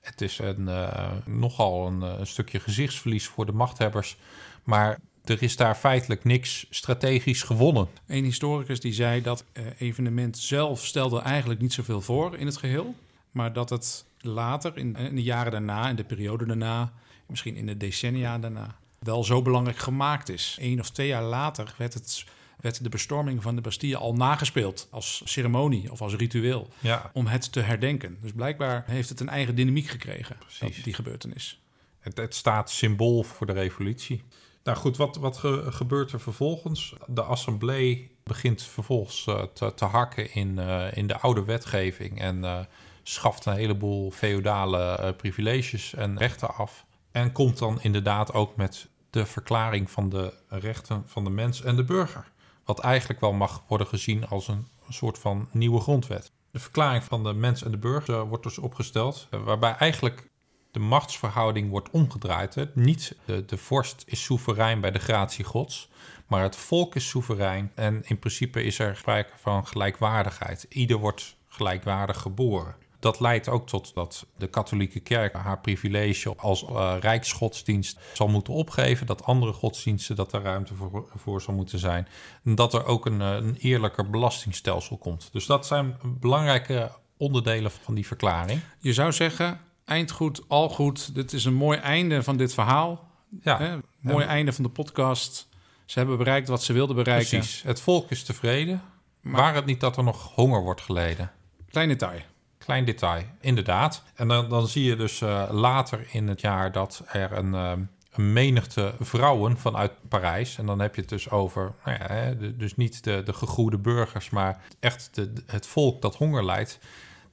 [0.02, 4.18] Het is een, eh, nogal eh, een stukje gezichtsverlies voor de machthebbers.
[4.64, 7.88] Maar er is daar feitelijk niks strategisch gewonnen.
[8.08, 12.58] Een historicus die zei dat eh, evenement zelf stelde eigenlijk niet zoveel voor in het
[12.58, 12.96] geheel.
[13.32, 16.94] Maar dat het later, in, in de jaren daarna, in de periode daarna,
[17.26, 20.58] misschien in de decennia daarna, wel zo belangrijk gemaakt is.
[20.60, 22.26] Eén of twee jaar later werd, het,
[22.62, 26.70] werd de bestorming van de Bastille al nagespeeld als ceremonie of als ritueel.
[26.80, 28.18] Ja, Om het te herdenken.
[28.22, 31.62] Dus blijkbaar heeft het een eigen dynamiek gekregen, dat, die gebeurtenis.
[32.00, 34.24] het, het staat symbool voor de revolutie.
[34.64, 36.96] Nou goed, wat, wat ge- gebeurt er vervolgens?
[37.08, 42.44] De assemblee begint vervolgens eh, te, te hakken in, eh, in de oude wetgeving en
[42.44, 42.60] eh,
[43.04, 46.86] schaft een heleboel feodale privileges en rechten af.
[47.12, 51.76] En komt dan inderdaad ook met de verklaring van de rechten van de mens en
[51.76, 52.32] de burger.
[52.66, 56.32] Wat eigenlijk wel mag worden gezien als een soort van nieuwe grondwet.
[56.52, 60.30] De verklaring van de mens en de burger wordt dus opgesteld, waarbij eigenlijk
[60.74, 62.56] de machtsverhouding wordt omgedraaid.
[62.56, 62.66] Hè.
[62.74, 65.90] Niet de, de vorst is soeverein bij de gratie gods,
[66.28, 67.72] maar het volk is soeverein.
[67.76, 70.66] En in principe is er sprake van gelijkwaardigheid.
[70.70, 72.76] Ieder wordt gelijkwaardig geboren.
[73.00, 78.54] Dat leidt ook tot dat de katholieke kerk haar privilege als uh, rijksgodsdienst zal moeten
[78.54, 79.06] opgeven.
[79.06, 82.08] Dat andere godsdiensten, dat er ruimte voor, voor zal moeten zijn.
[82.44, 85.30] En dat er ook een, eh, een eerlijker belastingstelsel komt.
[85.32, 88.62] Dus dat zijn belangrijke onderdelen van die verklaring.
[88.80, 91.16] Je zou zeggen, eind goed, al goed.
[91.16, 93.10] Dit is een mooi einde van dit verhaal.
[93.42, 93.58] Ja.
[93.58, 93.78] Hè?
[94.00, 95.48] Mooi einde van de podcast.
[95.86, 97.38] Ze hebben bereikt wat ze wilden bereiken.
[97.38, 97.62] Precies.
[97.62, 98.82] Het volk is tevreden.
[99.22, 101.32] Maar Waar het niet dat er nog honger wordt geleden.
[101.70, 102.20] Klein detail.
[102.58, 104.04] Klein detail, inderdaad.
[104.16, 107.72] En dan, dan zie je dus uh, later in het jaar dat er een, uh,
[108.12, 110.58] een menigte vrouwen vanuit Parijs...
[110.58, 114.30] en dan heb je het dus over, nou ja, dus niet de, de gegoede burgers...
[114.30, 116.80] maar echt de, het volk dat honger lijdt...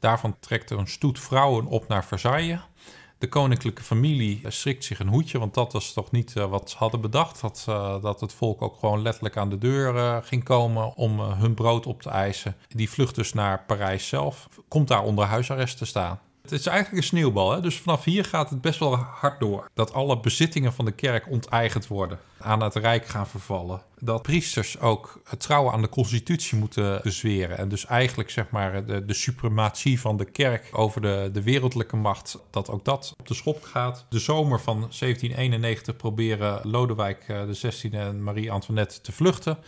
[0.01, 2.61] Daarvan trekt er een stoet vrouwen op naar Versailles.
[3.19, 6.77] De koninklijke familie schrikt zich een hoedje, want dat was toch niet uh, wat ze
[6.77, 7.41] hadden bedacht.
[7.41, 11.21] Dat, uh, dat het volk ook gewoon letterlijk aan de deur uh, ging komen om
[11.21, 12.57] hun brood op te eisen.
[12.69, 16.21] Die vlucht dus naar Parijs zelf, komt daar onder huisarrest te staan.
[16.43, 17.61] Het is eigenlijk een sneeuwbal, hè?
[17.61, 19.71] dus vanaf hier gaat het best wel hard door.
[19.75, 23.83] Dat alle bezittingen van de kerk onteigend worden, aan het rijk gaan vervallen.
[23.99, 27.59] Dat priesters ook trouwen aan de constitutie moeten bezweren.
[27.59, 31.97] En dus eigenlijk zeg maar de, de suprematie van de kerk over de, de wereldlijke
[31.97, 34.07] macht, dat ook dat op de schop gaat.
[34.09, 39.59] De zomer van 1791 proberen Lodewijk XVI en Marie Antoinette te vluchten.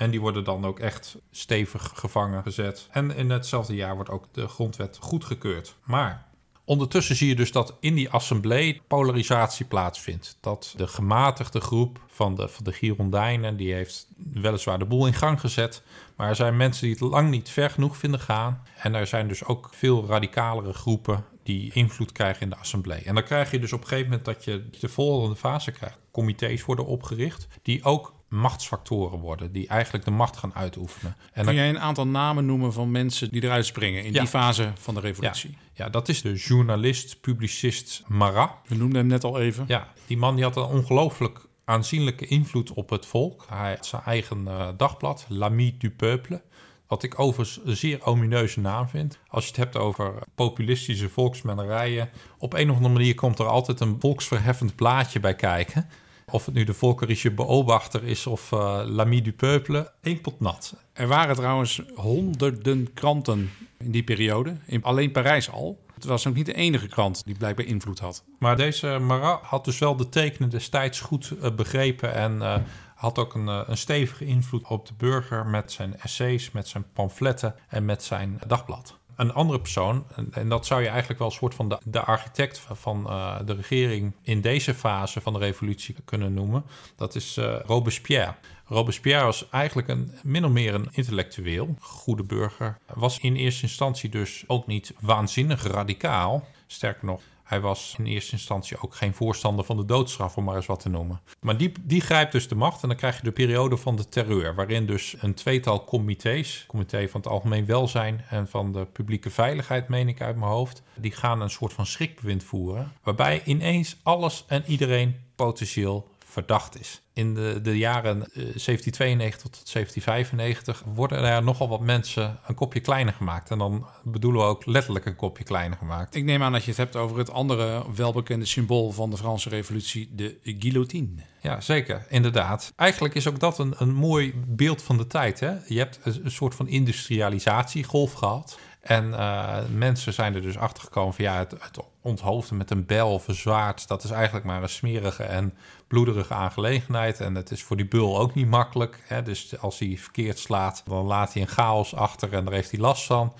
[0.00, 2.88] En die worden dan ook echt stevig gevangen gezet.
[2.90, 5.76] En in hetzelfde jaar wordt ook de grondwet goedgekeurd.
[5.84, 6.28] Maar
[6.64, 10.38] Ondertussen zie je dus dat in die assemblee polarisatie plaatsvindt.
[10.40, 15.12] Dat de gematigde groep van de, van de Girondijnen, die heeft weliswaar de boel in
[15.12, 15.82] gang gezet.
[16.16, 18.62] Maar er zijn mensen die het lang niet ver genoeg vinden gaan.
[18.76, 23.02] En er zijn dus ook veel radicalere groepen die invloed krijgen in de assemblee.
[23.02, 25.98] En dan krijg je dus op een gegeven moment dat je de volgende fase krijgt.
[26.10, 31.16] Comité's worden opgericht die ook machtsfactoren worden, die eigenlijk de macht gaan uitoefenen.
[31.32, 34.72] En Kun jij een aantal namen noemen van mensen die eruit springen in die fase
[34.78, 35.50] van de revolutie?
[35.50, 35.84] Ja.
[35.84, 35.90] ja.
[35.90, 38.52] dat is de journalist, publicist Marat.
[38.66, 39.64] We noemden hem net al even.
[39.68, 43.46] Ja, die man die had een ongelooflijk aanzienlijke invloed op het volk.
[43.48, 46.42] Hij had zijn eigen uh, dagblad, L'Ami du Peuple.
[46.86, 49.18] Wat ik overigens een zeer omineuze naam vind.
[49.28, 52.10] Als je het hebt over populistische volksmennerijen.
[52.38, 55.88] Op een of andere manier komt er altijd een volksverheffend blaadje bij kijken.
[56.30, 60.74] Of het nu de volkerische beobachter is of uh, l'ami du peuple, één pot nat.
[60.92, 65.78] Er waren trouwens honderden kranten in die periode, in alleen Parijs al.
[65.94, 68.24] Het was ook niet de enige krant die blijkbaar invloed had.
[68.38, 72.56] Maar deze Marat had dus wel de tekenen destijds goed uh, begrepen en uh,
[72.94, 77.54] had ook een, een, stevige invloed op de burger met zijn essays, met zijn pamfletten
[77.68, 81.54] en met zijn dagblad een andere persoon, en, dat zou je eigenlijk wel een soort
[81.54, 86.34] van de, de architect van uh, de regering in deze fase van de revolutie kunnen
[86.34, 86.64] noemen,
[86.96, 88.34] dat is uh, Robespierre.
[88.66, 92.78] Robespierre was eigenlijk een, min of meer een intellectueel, goede burger.
[92.94, 96.46] Was in eerste instantie dus ook niet waanzinnig radicaal.
[96.66, 100.56] Sterker nog, hij was in eerste instantie ook geen voorstander van de doodstraf, om maar
[100.56, 101.20] eens wat te noemen.
[101.40, 104.08] Maar die, die grijpt dus de macht en dan krijg je de periode van de
[104.08, 109.30] terreur, waarin dus een tweetal comité's, comité van het algemeen welzijn en van de publieke
[109.30, 113.96] veiligheid, meen ik uit mijn hoofd, die gaan een soort van schrikbewind voeren, waarbij ineens
[114.02, 117.02] alles en iedereen potentieel verdacht is.
[117.12, 123.14] In de, de jaren 1792 tot 1795 worden er nogal wat mensen een kopje kleiner
[123.14, 123.50] gemaakt.
[123.50, 126.14] En dan bedoelen we ook letterlijk een kopje kleiner gemaakt.
[126.14, 129.48] Ik neem aan dat je het hebt over het andere welbekende symbool van de Franse
[129.48, 131.22] Revolutie, de guillotine.
[131.40, 132.72] Ja, zeker, inderdaad.
[132.76, 135.40] Eigenlijk is ook dat een, een mooi beeld van de tijd.
[135.40, 135.52] Hè?
[135.66, 138.58] Je hebt een soort van industrialisatiegolf gehad.
[138.80, 142.86] En uh, mensen zijn er dus achter gekomen van ja, het, het onthoofden met een
[142.86, 145.54] bel of een zwaard, dat is eigenlijk maar een smerige en
[145.86, 147.20] bloederige aangelegenheid.
[147.20, 149.02] En het is voor die bul ook niet makkelijk.
[149.06, 149.22] Hè?
[149.22, 152.80] Dus als hij verkeerd slaat, dan laat hij een chaos achter en daar heeft hij
[152.80, 153.32] last van.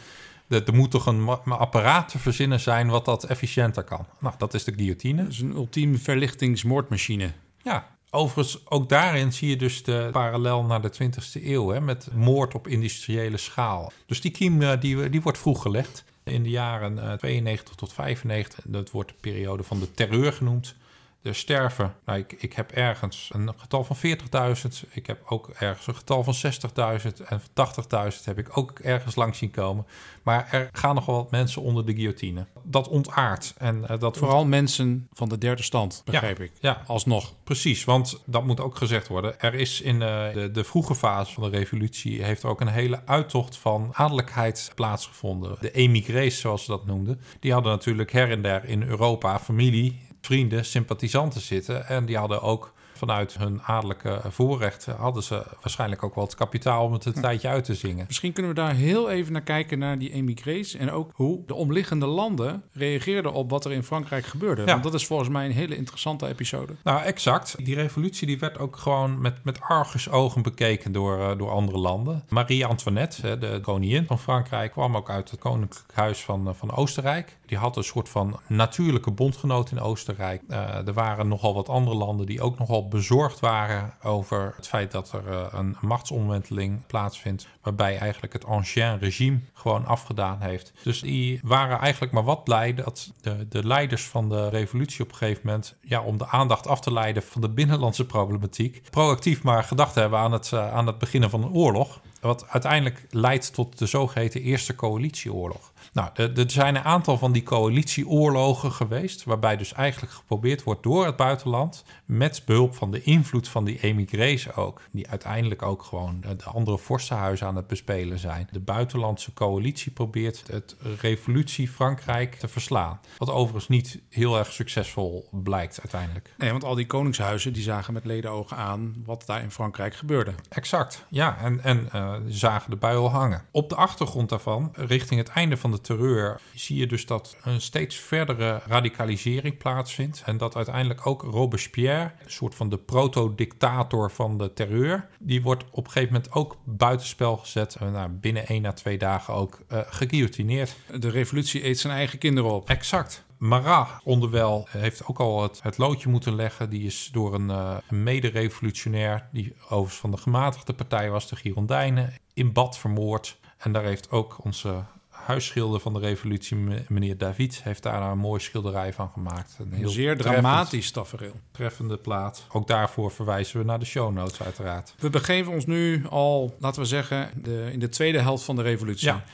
[0.49, 4.07] Er moet toch een apparaat te verzinnen zijn wat dat efficiënter kan.
[4.19, 5.23] Nou, dat is de guillotine.
[5.23, 7.33] Dat is een ultieme verlichtingsmoordmachine.
[7.63, 12.09] Ja, Overigens, ook daarin zie je dus de parallel naar de 20e eeuw, hè, met
[12.15, 13.93] moord op industriële schaal.
[14.07, 16.05] Dus die kiem eh, die, die wordt vroeg gelegd.
[16.31, 20.75] In de jaren 92 eh, tot 95, dat wordt de periode van de terreur genoemd.
[21.23, 24.91] Er sterven, nou, ik, ik heb ergens een getal van 40.000.
[24.91, 27.27] Ik heb ook ergens een getal van 60.000.
[27.29, 29.87] En 80.000 heb ik ook ergens langs zien komen.
[30.23, 32.47] Maar er gaan nog wel wat mensen onder de guillotine.
[32.63, 33.55] Dat ontaart.
[33.59, 36.53] En uh, dat Vooral mensen van de derde stand, begrijp ja, ik.
[36.61, 37.35] Ja, alsnog.
[37.45, 39.41] Precies, want dat moet ook gezegd worden.
[39.41, 42.23] Er is in uh, de, de vroege fase van de revolutie...
[42.25, 45.57] heeft er ook een hele uittocht van adellijkheid plaatsgevonden.
[45.61, 47.21] De émigrés, zoals ze dat noemden.
[47.41, 51.87] Die hadden natuurlijk her en der in Europa familie vrienden, sympathisanten zitten.
[51.87, 56.85] En die hadden ook vanuit hun adellijke voorrechten hadden ze waarschijnlijk ook wel het kapitaal
[56.85, 58.05] om het een tijdje uit te zingen.
[58.07, 61.55] Misschien kunnen we daar heel even naar kijken naar die emigrees en ook hoe de
[61.55, 64.61] omliggende landen reageerden op wat er in Frankrijk gebeurde.
[64.61, 64.67] Ja.
[64.67, 66.73] Want dat is volgens mij een hele interessante episode.
[66.85, 67.65] Nou, exact.
[67.65, 72.25] Die revolutie die werd ook gewoon met, met argusogen bekeken door, uh, door andere landen.
[72.29, 76.73] Marie Antoinette, de koningin van Frankrijk, kwam ook uit het koninklijk huis van, uh, van
[76.73, 77.39] Oostenrijk.
[77.47, 80.43] Die had een soort van natuurlijke bondgenoot in Oostenrijk.
[80.49, 84.91] Uh, er waren nogal wat andere landen die ook nogal bezorgd waren over het feit
[84.91, 90.73] dat er uh, een machtsomwenteling plaatsvindt, waarbij eigenlijk het ancien regime gewoon afgedaan heeft.
[90.83, 95.11] Dus die waren eigenlijk maar wat blij dat de, de leiders van de revolutie op
[95.11, 99.43] een gegeven moment, ja, om de aandacht af te leiden van de binnenlandse problematiek, proactief
[99.43, 102.01] maar gedacht hebben aan het, uh, aan het beginnen van een oorlog.
[102.21, 105.73] Wat uiteindelijk leidt tot de zogeheten Eerste Coalitieoorlog.
[105.93, 111.07] Nou, er zijn een aantal van die coalitieoorlogen geweest, waarbij dus eigenlijk geprobeerd wordt door
[111.07, 116.21] het buitenland, met behulp van de invloed van die emigrees ook, die uiteindelijk ook gewoon
[116.21, 118.49] de andere vorstenhuizen aan het bespelen zijn.
[118.51, 123.01] De buitenlandse coalitie probeert het revolutie Frankrijk te verslaan.
[123.19, 126.35] Wat overigens niet heel erg succesvol blijkt uiteindelijk.
[126.39, 130.35] Nee, want al die koningshuizen die zagen met ledenogen aan wat daar in Frankrijk gebeurde.
[130.49, 133.45] Exact, ja, en, en uh, zagen de bui al hangen.
[133.51, 137.61] Op de achtergrond daarvan, richting het einde van de terreur zie je dus dat een
[137.61, 140.23] steeds verdere radicalisering plaatsvindt.
[140.27, 145.65] En dat uiteindelijk ook Robespierre, een soort van de proto-dictator van de terreur, die wordt
[145.71, 147.75] op een gegeven moment ook buitenspel gezet.
[147.75, 150.77] En nou, binnen één à twee dagen ook uh, geguillotineerd.
[150.99, 152.69] De revolutie eet zijn eigen kinderen op.
[152.69, 153.25] Exact.
[153.41, 156.71] Marat onderwijl heeft ook al het, het, loodje moeten leggen.
[156.71, 161.37] Die is door een, uh, een mede-revolutionair, die overigens van de gematigde partij was, de
[161.37, 163.39] Girondijnen, in bad vermoord.
[163.59, 164.85] En daar heeft ook onze
[165.25, 166.57] huisschilder van de revolutie,
[166.89, 169.57] meneer David, heeft daar een mooie schilderij van gemaakt.
[169.59, 171.35] Een heel zeer dramatisch tafereel.
[171.51, 172.47] Treffende plaat.
[172.53, 174.95] Ook daarvoor verwijzen we naar de show notes uiteraard.
[174.99, 178.63] We begeven ons nu al, laten we zeggen, de, in de tweede helft van de
[178.63, 179.07] revolutie.
[179.07, 179.25] Ja,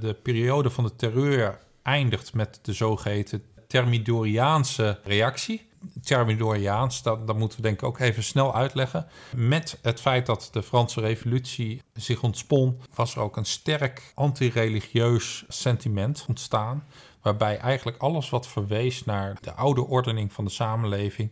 [0.00, 5.68] de periode van de terreur eindigt met de zogeheten Thermidoriaanse reactie.
[6.02, 9.06] Thermidoriaans, dat, moeten we denk ik ook even snel uitleggen.
[9.34, 15.44] Met het feit dat de Franse revolutie zich ontspon, was er ook een sterk antireligieus
[15.48, 16.84] sentiment ontstaan.
[17.22, 21.30] Waarbij eigenlijk alles wat verwees naar de oude ordening van de samenleving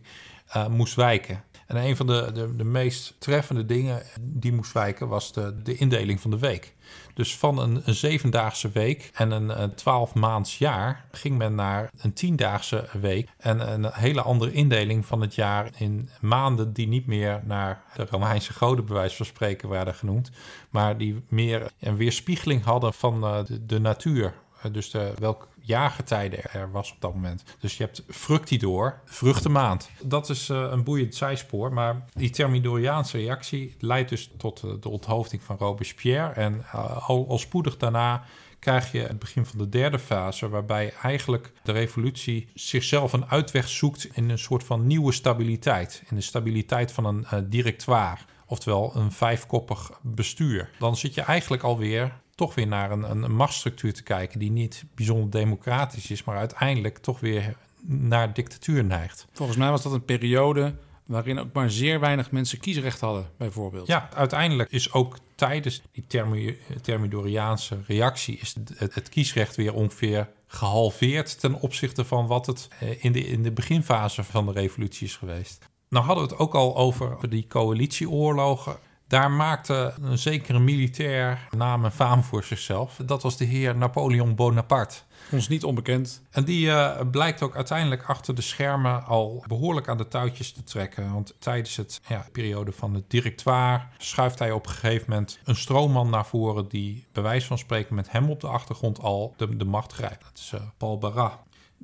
[0.55, 1.43] uh, moest wijken.
[1.69, 5.75] En een van de, de, de meest treffende dingen die moest wijken was de, de
[5.75, 6.73] indeling van de week.
[7.13, 12.13] Dus van een, een zevendaagse week en een, een twaalfmaands jaar ging men naar een
[12.13, 13.29] tiendaagse week.
[13.37, 18.05] En een hele andere indeling van het jaar in maanden die niet meer naar de
[18.09, 20.31] Romeinse goden bij van spreken werden genoemd.
[20.69, 24.33] Maar die meer een weerspiegeling hadden van uh, de, de natuur.
[24.65, 27.43] Uh, dus de, welk jaargetijde er was op dat moment.
[27.59, 29.89] Dus je hebt fructidor, vruchtenmaand.
[30.03, 34.89] Dat is uh, een boeiend zijspoor, maar die Thermidoriaanse reactie leidt dus tot uh, de
[34.89, 36.31] onthoofding van Robespierre.
[36.31, 38.23] En uh, al, spoedig daarna
[38.59, 43.67] krijg je het begin van de derde fase, waarbij eigenlijk de revolutie zichzelf een uitweg
[43.67, 46.03] zoekt in een soort van nieuwe stabiliteit.
[46.09, 50.69] In de stabiliteit van een directoire, oftewel een vijfkoppig bestuur.
[50.79, 54.83] Dan zit je eigenlijk alweer toch weer naar een, een machtsstructuur te kijken die niet
[54.95, 59.27] bijzonder democratisch is, maar uiteindelijk toch weer naar dictatuur neigt.
[59.31, 60.75] Volgens mij was dat een periode
[61.05, 63.87] waarin ook maar zeer weinig mensen kiesrecht hadden, bijvoorbeeld.
[63.87, 70.29] Ja, uiteindelijk is ook tijdens die thermi Thermidoriaanse reactie is het, het, kiesrecht weer ongeveer
[70.47, 72.67] gehalveerd ten opzichte van wat het
[72.99, 75.69] in de, in de beginfase van de revolutie is geweest.
[75.89, 78.77] Nou hadden we het ook al over die coalitieoorlogen.
[79.09, 82.99] Daar maakte een zekere militair naam en faam voor zichzelf.
[83.05, 84.95] Dat was de heer Napoleon Bonaparte.
[85.31, 86.23] Ons niet onbekend.
[86.31, 90.63] En die uh, blijkt ook uiteindelijk achter de schermen al behoorlijk aan de touwtjes te
[90.63, 91.13] trekken.
[91.13, 95.55] Want tijdens het ja, periode van het directoire schuift hij op een gegeven moment een
[95.55, 99.57] stroomman naar voren die bij wijze van spreken met hem op de achtergrond al de,
[99.57, 100.23] de macht grijpt.
[100.23, 101.33] Dat is uh, Paul Barras.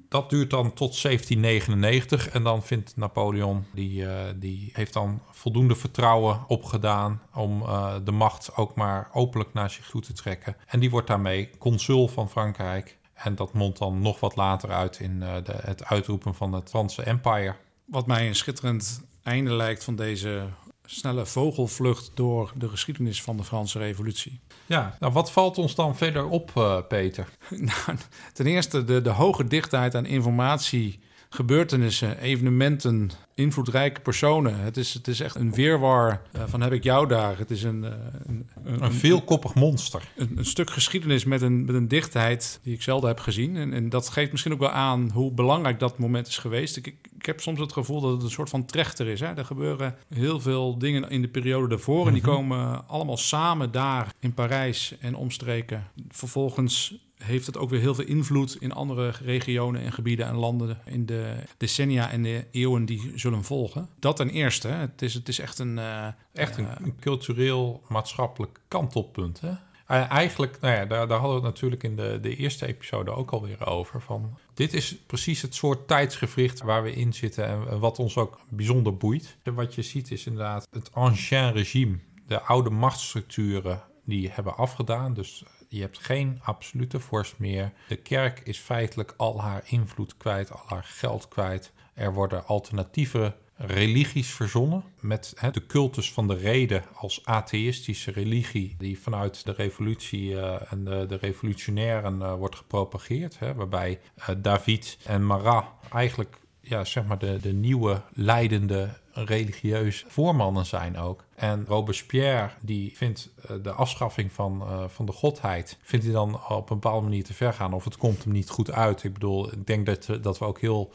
[0.10, 5.76] Dat duurt dan tot 1799 en dan vindt Napoleon, die, uh, die heeft dan voldoende
[5.76, 10.56] vertrouwen opgedaan om uh, de macht ook maar openlijk naar zich toe te trekken.
[10.68, 12.98] En die wordt daarmee consul van Frankrijk.
[13.14, 16.70] En dat mondt dan nog wat later uit in uh, de, het uitroepen van het
[16.70, 17.56] Franse Empire.
[17.86, 20.48] Wat mij een schitterend einde lijkt van deze
[20.86, 24.40] snelle vogelvlucht door de geschiedenis van de Franse Revolutie.
[24.68, 27.28] Ja, nou wat valt ons dan verder op, uh, Peter?
[27.50, 27.98] Nou,
[28.34, 31.00] ten eerste de, de hoge dichtheid aan informatie,
[31.30, 34.60] gebeurtenissen, evenementen, invloedrijke personen.
[34.60, 37.38] Het is, het is echt een weerwar uh, van heb ik jou daar.
[37.38, 37.90] Het is een, uh,
[38.26, 40.02] een, een, een, veelkoppig monster.
[40.16, 43.56] Een, een, stuk geschiedenis met een, met een dichtheid die ik zelden heb gezien.
[43.56, 46.78] En, en dat geeft misschien ook wel aan hoe belangrijk dat moment is geweest.
[46.78, 49.20] Ik, ik heb soms het gevoel dat het een soort van trechter is.
[49.20, 49.34] Hè?
[49.34, 51.96] Er gebeuren heel veel dingen in de periode daarvoor.
[51.96, 52.08] Mm -hmm.
[52.08, 55.88] En die komen allemaal samen daar in Parijs en omstreken.
[56.10, 60.78] Vervolgens heeft het ook weer heel veel invloed in andere regionen en gebieden en landen
[60.86, 63.90] in de decennia en de eeuwen die zullen volgen.
[64.00, 64.68] Dat ten eerste.
[64.68, 65.78] Het is, het is echt een.
[65.78, 69.42] Uh, echt een, een cultureel, maatschappelijk kantelpunt.
[69.42, 69.54] Hè?
[69.88, 73.32] Eigenlijk, nou ja, daar, daar, hadden we het natuurlijk in de, de eerste episode ook
[73.32, 74.02] alweer over.
[74.02, 78.40] Van, dit is precies het soort tijdsgevricht waar we in zitten en wat ons ook
[78.50, 79.38] bijzonder boeit.
[79.44, 85.14] En wat je ziet is inderdaad het ancien regime, de oude machtsstructuren die hebben afgedaan.
[85.14, 87.72] Dus je hebt geen absolute vorst meer.
[87.88, 91.72] De kerk is feitelijk al haar invloed kwijt, al haar geld kwijt.
[91.96, 99.00] Er worden alternatieve religies verzonnen met de cultus van de reden als atheïstische religie die
[99.00, 103.38] vanuit de revolutie uh, en de, de revolutionairen uh, wordt gepropageerd.
[103.56, 110.66] Waarbij uh, David en Marat eigenlijk ja, zeg maar de, de nieuwe leidende religieus voormannen
[110.66, 111.24] zijn ook.
[111.36, 113.30] En Robespierre, die vindt
[113.64, 117.54] de afschaffing van, van de godheid, vindt hij dan op een bepaalde manier te ver
[117.54, 117.74] gaan.
[117.74, 119.04] Of het komt hem niet goed uit.
[119.04, 120.92] Ik bedoel, ik denk dat, dat we ook heel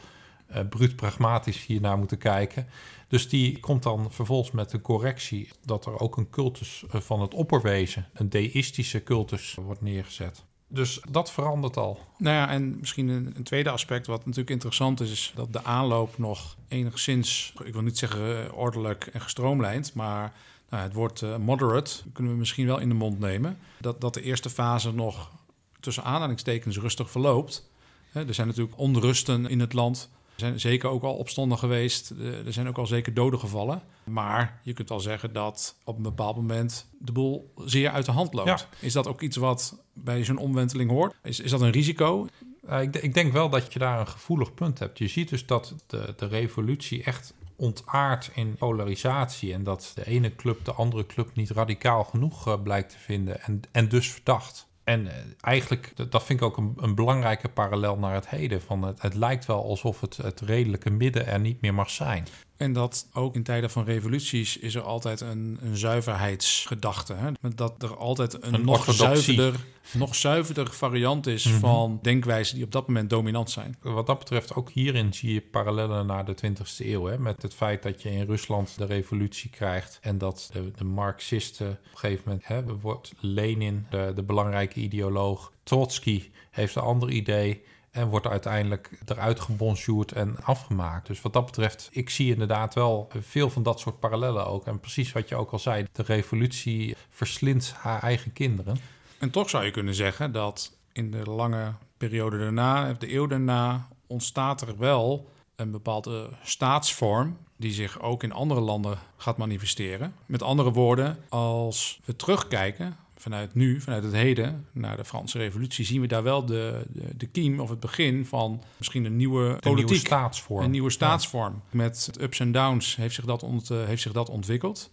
[0.55, 2.67] uh, bruut pragmatisch hiernaar moeten kijken.
[3.07, 7.33] Dus die komt dan vervolgens met de correctie dat er ook een cultus van het
[7.33, 10.43] opperwezen, een deïstische cultus, wordt neergezet.
[10.67, 11.99] Dus dat verandert al.
[12.17, 15.63] Nou ja, en misschien een, een, tweede aspect wat natuurlijk interessant is, is dat de
[15.63, 20.33] aanloop nog enigszins, ik wil niet zeggen ordelijk en gestroomlijnd, maar
[20.69, 23.57] nou, het woord moderate kunnen we misschien wel in de mond nemen.
[23.79, 25.31] Dat, dat de eerste fase nog
[25.79, 27.69] tussen aanhalingstekens rustig verloopt.
[28.13, 30.09] Er zijn natuurlijk onrusten in het land.
[30.41, 32.09] Er zijn zeker ook al opstanden geweest.
[32.45, 33.81] Er zijn ook al zeker doden gevallen.
[34.03, 38.11] Maar je kunt wel zeggen dat op een bepaald moment de boel zeer uit de
[38.11, 38.47] hand loopt.
[38.47, 38.59] Ja.
[38.79, 41.15] Is dat ook iets wat bij zo'n omwenteling hoort?
[41.23, 42.27] Is, is dat een risico?
[42.69, 44.97] Uh, ik, ik, denk wel dat je daar een gevoelig punt hebt.
[44.97, 49.53] Je ziet dus dat de, de revolutie echt ontaart in polarisatie.
[49.53, 53.41] En dat de ene club de andere club niet radicaal genoeg uh, blijkt te vinden.
[53.41, 54.67] En, en dus verdacht.
[54.83, 58.61] En uh, eigenlijk, dat vind ik ook een, een, belangrijke parallel naar het heden.
[58.61, 62.27] Van het, het lijkt wel alsof het, het redelijke midden er niet meer mag zijn.
[62.61, 67.13] En dat ook in tijden van revoluties is er altijd een, een zuiverheidsgedachte.
[67.13, 67.29] Hè?
[67.55, 69.35] Dat er altijd een, Een nog, orthodoxie.
[69.35, 71.59] zuiverder, nog zuiverder variant is Mhm.
[71.59, 73.77] van denkwijzen die op dat moment dominant zijn.
[73.81, 77.05] Wat dat betreft, ook hierin zie je parallellen naar de 20e eeuw.
[77.05, 77.17] Hè?
[77.19, 79.99] Met het feit dat je in Rusland de revolutie krijgt.
[80.01, 84.79] En dat de, de Marxisten op een gegeven moment hè, wordt Lenin, de, de belangrijke
[84.79, 85.51] ideoloog.
[85.63, 87.61] Trotsky heeft een ander idee.
[87.91, 91.07] En wordt uiteindelijk eruit gebonjourd en afgemaakt.
[91.07, 94.65] Dus wat dat betreft, ik zie inderdaad wel veel van dat soort parallellen ook.
[94.65, 98.77] En precies wat je ook al zei, de revolutie verslindt haar eigen kinderen.
[99.19, 103.87] En toch zou je kunnen zeggen dat in de lange periode daarna, de eeuw daarna,
[104.07, 110.15] ontstaat er wel een bepaalde staatsvorm die zich ook in andere landen gaat manifesteren.
[110.25, 115.85] Met andere woorden, als we terugkijken vanuit nu, vanuit het heden, naar de Franse Revolutie,
[115.85, 119.43] zien we daar wel de, de, de kiem of het begin van misschien een nieuwe
[119.43, 119.89] Een politiek.
[119.89, 120.63] nieuwe staatsvorm.
[120.63, 121.61] Een nieuwe staatsvorm.
[121.69, 124.91] Met ups en downs heeft zich, dat ont, uh, heeft zich dat ontwikkeld.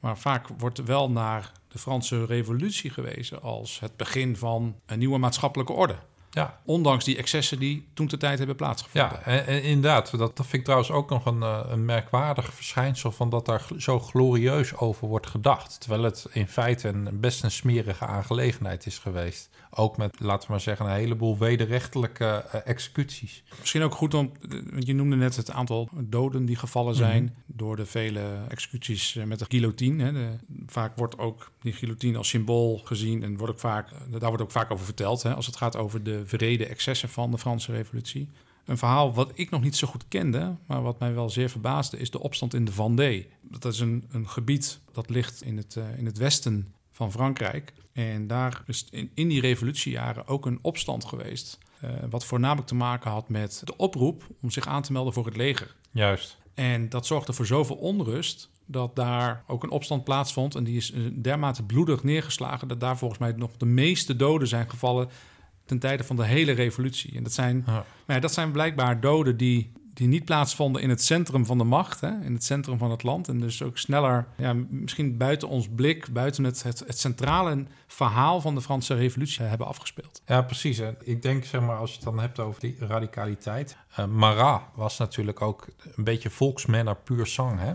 [0.00, 5.18] Maar vaak wordt wel naar de Franse Revolutie gewezen als het begin van een nieuwe
[5.18, 5.96] maatschappelijke orde.
[6.30, 6.60] Ja.
[6.64, 9.10] Ondanks die excessen die toen de tijd hebben plaatsgevonden.
[9.10, 10.10] Ja, en, en inderdaad.
[10.10, 13.12] Dat, dat vind ik trouwens ook nog een, uh, een merkwaardig verschijnsel...
[13.12, 15.80] van dat daar zo glorieus over wordt gedacht.
[15.80, 19.50] Terwijl het in feite een, best een smerige aangelegenheid is geweest.
[19.70, 23.42] Ook met, laten we maar zeggen, een heleboel wederrechtelijke uh, executies.
[23.58, 24.32] Misschien ook goed om...
[24.70, 27.22] Want je noemde net het aantal doden die gevallen zijn...
[27.22, 27.56] Mm -hmm.
[27.56, 30.04] door de vele executies uh, met de guillotine.
[30.04, 30.12] Hè.
[30.12, 30.28] De,
[30.66, 33.22] vaak wordt ook die guillotine als symbool gezien...
[33.22, 35.22] en wordt ook vaak, daar wordt ook vaak over verteld...
[35.22, 38.28] Hè, als het gaat over de vrede excessen van de Franse revolutie.
[38.64, 41.98] Een verhaal wat ik nog niet zo goed kende, maar wat mij wel zeer verbaasde,
[41.98, 43.30] is de opstand in de Vendée.
[43.42, 47.72] Dat is een, een gebied dat ligt in het, uh, in het westen van Frankrijk.
[47.92, 51.58] En daar is in, in die revolutiejaren ook een opstand geweest.
[51.84, 55.24] Uh, wat voornamelijk te maken had met de oproep om zich aan te melden voor
[55.24, 55.74] het leger.
[55.90, 56.38] Juist.
[56.54, 60.54] En dat zorgde voor zoveel onrust dat daar ook een opstand plaatsvond.
[60.54, 64.70] En die is dermate bloedig neergeslagen dat daar volgens mij nog de meeste doden zijn
[64.70, 65.08] gevallen
[65.64, 67.16] ten tijde van de hele revolutie.
[67.16, 67.72] En dat zijn, ja.
[67.72, 71.64] Nou ja, dat zijn blijkbaar doden die, die niet plaatsvonden in het centrum van de
[71.64, 73.28] macht, hè, in het centrum van het land.
[73.28, 78.54] En dus ook sneller, ja, misschien buiten ons blik, buiten het, het, centrale verhaal van
[78.54, 80.22] de Franse Revolutie hebben afgespeeld.
[80.26, 80.80] Ja, precies.
[81.02, 83.76] Ik denk, zeg maar, als je het dan hebt over die radicaliteit.
[83.98, 87.72] Uh, Marat was natuurlijk ook een beetje volksmanner puur sang, hè?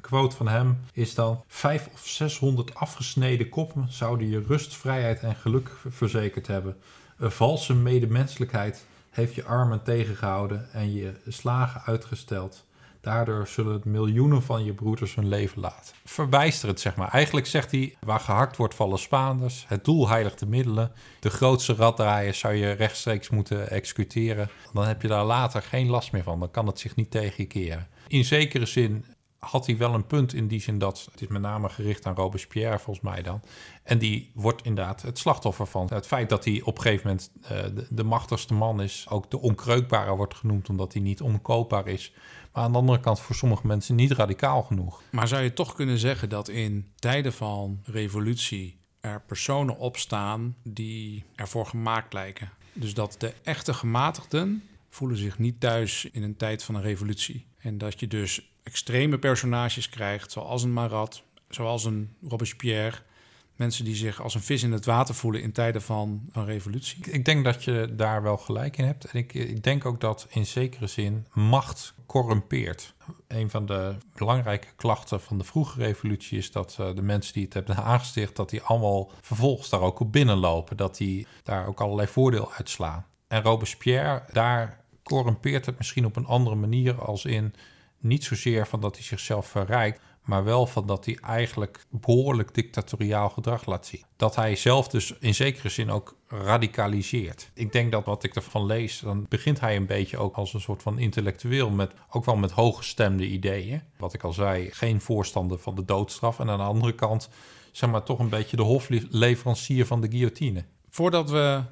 [0.00, 5.36] Quote van hem is dan: Vijf of zeshonderd afgesneden koppen zouden je rust, vrijheid en
[5.36, 6.76] geluk verzekerd hebben.
[7.16, 12.64] Een valse medemenselijkheid heeft je armen tegengehouden en je slagen uitgesteld.
[13.00, 15.94] Daardoor zullen het miljoenen van je broeders hun leven laten.
[16.04, 17.08] Verbijsterend, zeg maar.
[17.08, 19.64] Eigenlijk zegt hij, waar gehakt wordt vallen Spaanders.
[19.68, 20.92] Het doel heiligt de middelen.
[21.20, 24.50] De grootste raddraaiers zou je rechtstreeks moeten executeren.
[24.72, 26.40] Dan heb je daar later geen last meer van.
[26.40, 27.88] Dan kan het zich niet tegen je keren.
[28.08, 29.04] In zekere zin
[29.44, 32.14] had hij wel een punt in die zin dat het is met name gericht aan
[32.14, 33.40] Robespierre volgens mij dan.
[33.82, 37.30] En die wordt inderdaad het slachtoffer van het feit dat hij op een gegeven moment
[37.42, 39.06] uh, de, de, machtigste man is.
[39.08, 42.12] Ook de onkreukbare wordt genoemd omdat hij niet onkoopbaar is.
[42.52, 45.02] Maar aan de andere kant voor sommige mensen niet radicaal genoeg.
[45.10, 51.24] Maar zou je toch kunnen zeggen dat in tijden van revolutie er personen opstaan die
[51.34, 52.50] ervoor gemaakt lijken?
[52.72, 57.46] Dus dat de echte gematigden voelen zich niet thuis in een tijd van een revolutie.
[57.58, 62.96] En dat je dus extreme personages krijgt, zoals een Marat, zoals een Robespierre.
[63.56, 67.04] Mensen die zich als een vis in het water voelen in tijden van een revolutie.
[67.10, 69.04] Ik denk dat je daar wel gelijk in hebt.
[69.04, 72.94] En ik, ik denk ook dat in zekere zin macht corrumpeert.
[73.28, 77.44] Een van de belangrijke klachten van de vroege revolutie is dat uh, de mensen die
[77.44, 80.76] het hebben aangesticht, dat die allemaal vervolgens daar ook op binnenlopen.
[80.76, 83.06] Dat die daar ook allerlei voordeel uitslaan.
[83.28, 87.54] En Robespierre, daar corrumpeert het misschien op een andere manier als in
[88.04, 93.28] niet zozeer van dat hij zichzelf verrijkt, maar wel van dat hij eigenlijk behoorlijk dictatoriaal
[93.30, 94.04] gedrag laat zien.
[94.16, 97.50] Dat hij zelf dus in zekere zin ook radicaliseert.
[97.54, 100.60] Ik denk dat wat ik ervan lees, dan begint hij een beetje ook als een
[100.60, 103.82] soort van intellectueel, met, ook wel met hooggestemde ideeën.
[103.96, 106.38] Wat ik al zei, geen voorstander van de doodstraf.
[106.38, 107.28] En aan de andere kant,
[107.72, 110.64] zeg maar, toch een beetje de hofleverancier van de guillotine.
[110.90, 111.62] Voordat we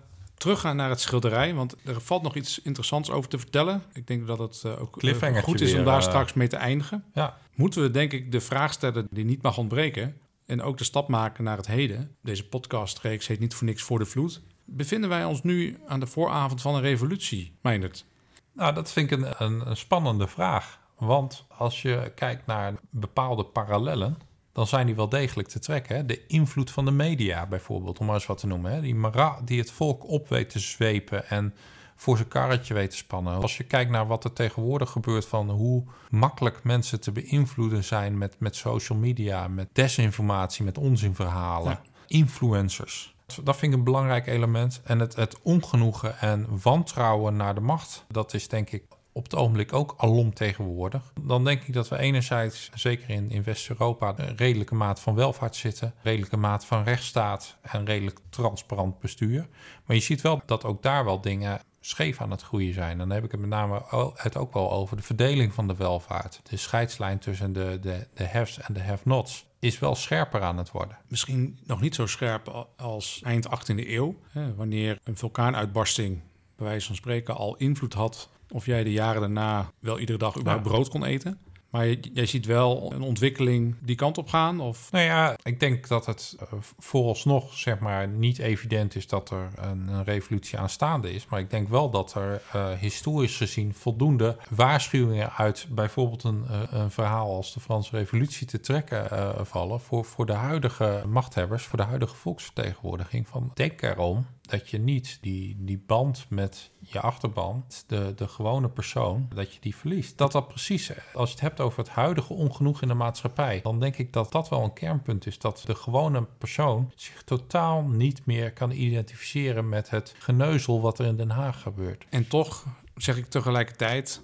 [0.43, 3.83] teruggaan naar het schilderij, want er valt nog iets interessants over te vertellen.
[3.93, 6.57] Ik denk dat het uh, ook uh, goed is om daar uh, straks mee te
[6.57, 7.05] eindigen.
[7.15, 7.37] Ja.
[7.55, 10.17] Moeten we denk ik de vraag stellen die niet mag ontbreken
[10.47, 12.17] en ook de stap maken naar het heden.
[12.23, 14.43] Deze podcastreeks heet niet voor niks voor de vloed.
[14.65, 18.05] Bevinden wij ons nu aan de vooravond van een revolutie, Meindert?
[18.53, 20.81] Nou, dat vind ik een, een, een spannende vraag.
[20.99, 24.19] Want als je kijkt naar bepaalde parallellen,
[24.53, 25.97] dan zijn die wel degelijk te trekken.
[25.97, 26.07] Hè?
[26.07, 28.73] De invloed van de media bijvoorbeeld, om maar eens wat te noemen.
[28.73, 28.81] Hè?
[28.81, 31.55] Die Marat die het volk op weet te zwepen en
[31.97, 33.41] voor zijn karretje weet te spannen.
[33.41, 38.19] Als je kijkt naar wat er tegenwoordig gebeurt van hoe makkelijk mensen te beïnvloeden zijn
[38.19, 41.83] met, met social media, met desinformatie, met onzinverhalen, ja.
[42.07, 43.15] influencers.
[43.43, 44.81] Dat vind ik een belangrijk element.
[44.85, 49.35] En het, het ongenoegen en wantrouwen naar de macht, dat is denk ik op het
[49.35, 51.13] ogenblik ook alom tegenwoordig.
[51.21, 55.95] Dan denk ik dat we enerzijds, zeker in, West-Europa, een redelijke maat van welvaart zitten,
[56.03, 59.49] redelijke maat van rechtsstaat en redelijk transparant bestuur.
[59.85, 62.99] Maar je ziet wel dat ook daar wel dingen scheef aan het groeien zijn.
[62.99, 63.83] Dan heb ik het met name
[64.15, 66.41] het ook wel over de verdeling van de welvaart.
[66.43, 70.71] De scheidslijn tussen de, de, de haves en de have-nots is wel scherper aan het
[70.71, 70.99] worden.
[71.09, 76.21] Misschien nog niet zo scherp als eind 18e eeuw, hè, wanneer een vulkaanuitbarsting
[76.57, 80.39] bij wijze van spreken al invloed had of jij de jaren daarna wel iedere dag
[80.39, 81.39] überhaupt brood kon eten.
[81.73, 84.61] Maar jij ziet wel een ontwikkeling die kant op gaan?
[84.61, 84.89] Of?
[84.91, 89.51] Nou ja, ik denk dat het uh, vooralsnog zeg maar, niet evident is dat er
[89.55, 91.27] een, een, revolutie aanstaande is.
[91.27, 96.61] Maar ik denk wel dat er uh, historisch gezien voldoende waarschuwingen uit bijvoorbeeld een, uh,
[96.71, 99.07] een verhaal als de Franse Revolutie te trekken
[99.47, 103.29] vallen voor, voor de huidige machthebbers, voor de huidige volksvertegenwoordiging.
[103.29, 108.69] Van denk erom dat je niet die, die band met je achterban, de, de gewone
[108.69, 110.19] persoon, dat je die verliest.
[110.19, 113.81] Dat dat precies, als je het hebt over het huidige ongenoeg in de maatschappij, dan
[113.81, 115.39] denk ik dat dat wel een kernpunt is.
[115.39, 121.07] Dat de gewone persoon zich totaal niet meer kan identificeren met het geneuzel wat er
[121.07, 122.05] in Den Haag gebeurt.
[122.11, 124.23] En toch zeg ik tegelijkertijd,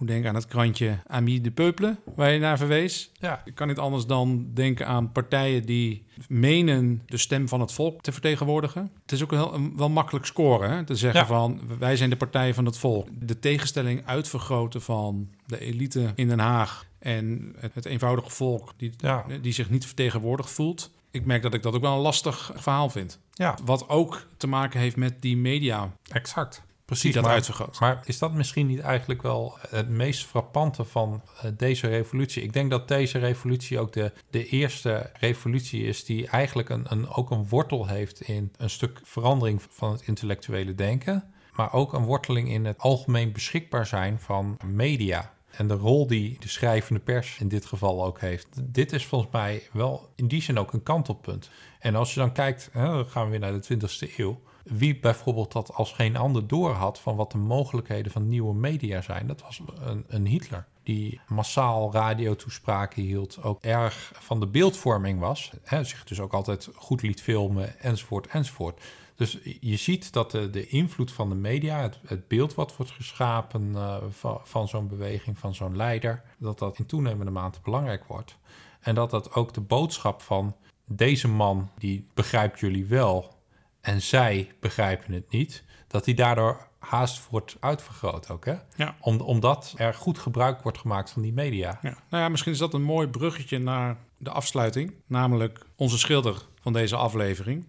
[0.00, 3.10] moet denken aan het krantje Ami de Peuple, waar je naar verwees.
[3.12, 3.42] Ja.
[3.44, 8.02] Ik kan niet anders dan denken aan partijen die menen de stem van het volk
[8.02, 8.90] te vertegenwoordigen.
[9.02, 10.84] Het is ook wel, wel makkelijk scoren, hè?
[10.84, 11.26] te zeggen ja.
[11.26, 13.08] van wij zijn de partij van het volk.
[13.12, 18.92] De tegenstelling uitvergroten van de elite in Den Haag en het, het eenvoudige volk die,
[18.96, 19.24] ja.
[19.42, 20.90] die zich niet vertegenwoordigd voelt.
[21.10, 23.18] Ik merk dat ik dat ook wel een lastig verhaal vind.
[23.32, 23.56] Ja.
[23.64, 25.92] Wat ook te maken heeft met die media.
[26.08, 26.62] Exact.
[26.90, 27.80] Precies, dat maar, uitvergroot.
[27.80, 32.42] Maar is dat misschien niet eigenlijk wel het meest frappante van uh, deze revolutie?
[32.42, 37.08] Ik denk dat deze revolutie ook de, de eerste revolutie is die eigenlijk een, een,
[37.08, 41.32] ook een wortel heeft in een stuk verandering van het intellectuele denken.
[41.52, 45.34] maar ook een worteling in het algemeen beschikbaar zijn van media.
[45.50, 48.48] En de rol die de schrijvende pers in dit geval ook heeft.
[48.62, 51.50] Dit is volgens mij wel in die zin ook een kantelpunt.
[51.78, 54.40] En als je dan kijkt, hè, dan gaan we weer naar de 20e eeuw.
[54.64, 59.00] Wie bijvoorbeeld dat als geen ander door had van wat de mogelijkheden van nieuwe media
[59.00, 60.66] zijn, dat was een, een Hitler.
[60.82, 65.52] Die massaal radiotoespraken hield, ook erg van de beeldvorming was.
[65.62, 68.80] Hè, zich dus ook altijd goed liet filmen, enzovoort, enzovoort.
[69.14, 73.74] Dus je ziet dat de, de invloed van de media, het, beeld wat wordt geschapen
[74.10, 78.36] van, van zo'n beweging, van zo'n leider, dat dat in toenemende mate belangrijk wordt.
[78.80, 83.39] En dat dat ook de boodschap van deze man, die begrijpt jullie wel
[83.80, 88.44] en zij begrijpen het niet, dat die daardoor haast wordt uitvergroot ook.
[88.44, 88.54] Hè?
[88.76, 88.96] Ja.
[89.00, 91.78] Om, omdat er goed gebruik wordt gemaakt van die media.
[91.82, 91.96] Ja.
[92.10, 94.94] Nou ja, misschien is dat een mooi bruggetje naar de afsluiting.
[95.06, 97.66] Namelijk onze schilder van deze aflevering,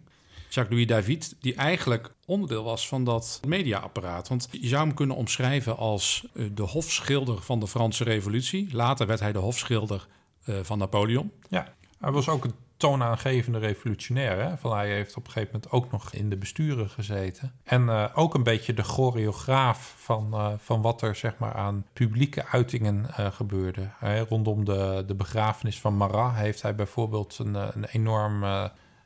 [0.50, 4.28] Jacques-Louis David, die eigenlijk onderdeel was van dat mediaapparaat.
[4.28, 8.68] Want je zou hem kunnen omschrijven als uh, de hofschilder van de Franse Revolutie.
[8.72, 10.08] Later werd hij de hofschilder
[10.46, 11.32] uh, van Napoleon.
[11.50, 14.42] Ja, hij was ook een toonaangevende revolutionair.
[14.44, 14.58] Hè?
[14.58, 17.54] Van hij heeft op een gegeven moment ook nog in de besturen gezeten.
[17.64, 21.86] En uh, ook een beetje de choreograaf van, uh, van wat er zeg maar, aan
[21.94, 23.90] publieke uitingen uh, gebeurde.
[24.30, 28.44] rondom de, de begrafenis van Marat heeft hij bijvoorbeeld een, een enorm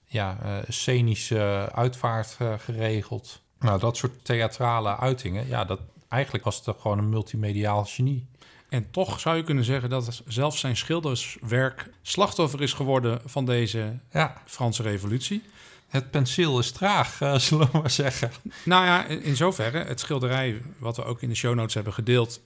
[0.06, 3.42] ja, scenische uitvaart geregeld.
[3.60, 8.28] Nou, dat soort theatrale uitingen, ja, dat, eigenlijk was het gewoon een multimediaal genie.
[8.76, 14.00] En toch zou je kunnen zeggen dat zelfs zijn schilderswerk slachtoffer is geworden van deze
[14.12, 14.42] ja.
[14.46, 15.44] Franse revolutie.
[15.88, 18.32] Het penseel is traag, uh, zullen we maar zeggen.
[18.66, 22.42] Nou ja, in zoverre, het schilderij wat we ook in de show notes hebben gedeeld.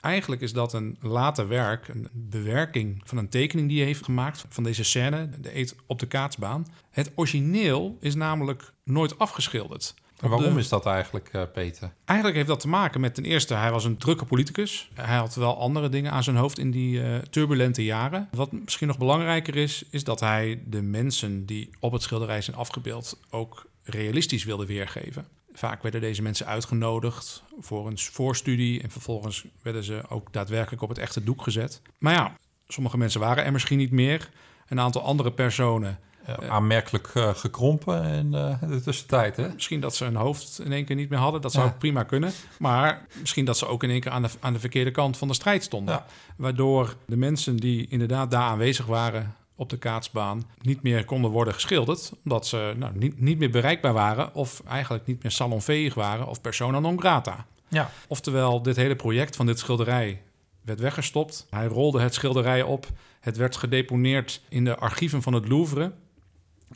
[0.00, 4.44] Eigenlijk is dat een later werk, een bewerking van een tekening die hij heeft gemaakt
[4.48, 6.66] van deze scène, de eet op de kaatsbaan.
[6.90, 9.94] Het origineel is namelijk nooit afgeschilderd.
[10.22, 10.60] En waarom de...
[10.60, 11.92] is dat eigenlijk, uh, Peter?
[12.04, 14.90] Eigenlijk heeft dat te maken met ten eerste, hij was een drukke politicus.
[14.94, 18.28] Hij had wel andere dingen aan zijn hoofd in die uh, turbulente jaren.
[18.30, 22.56] Wat misschien nog belangrijker is, is dat hij de mensen die op het schilderij zijn
[22.56, 25.26] afgebeeld ook realistisch wilde weergeven.
[25.52, 30.88] Vaak werden deze mensen uitgenodigd voor een voorstudie en vervolgens werden ze ook daadwerkelijk op
[30.88, 31.82] het echte doek gezet.
[31.98, 32.36] Maar ja,
[32.68, 34.30] sommige mensen waren er misschien niet meer.
[34.68, 35.98] Een aantal andere personen
[36.28, 39.36] uh, aanmerkelijk uh, gekrompen in uh, de tussentijd.
[39.36, 39.48] Hè?
[39.54, 41.40] Misschien dat ze hun hoofd in één keer niet meer hadden.
[41.40, 41.74] Dat zou ja.
[41.78, 42.32] prima kunnen.
[42.58, 45.28] Maar misschien dat ze ook in één keer aan de, aan de verkeerde kant van
[45.28, 45.94] de strijd stonden.
[45.94, 46.06] Ja.
[46.36, 51.54] Waardoor de mensen die inderdaad daar aanwezig waren op de kaatsbaan niet meer konden worden
[51.54, 52.12] geschilderd.
[52.24, 54.34] Omdat ze nou, niet, niet meer bereikbaar waren.
[54.34, 56.26] Of eigenlijk niet meer salonveeg waren.
[56.26, 57.46] Of persona non grata.
[57.68, 57.90] Ja.
[58.08, 60.22] Oftewel, dit hele project van dit schilderij
[60.62, 61.46] werd weggestopt.
[61.50, 62.86] Hij rolde het schilderij op.
[63.20, 65.92] Het werd gedeponeerd in de archieven van het Louvre.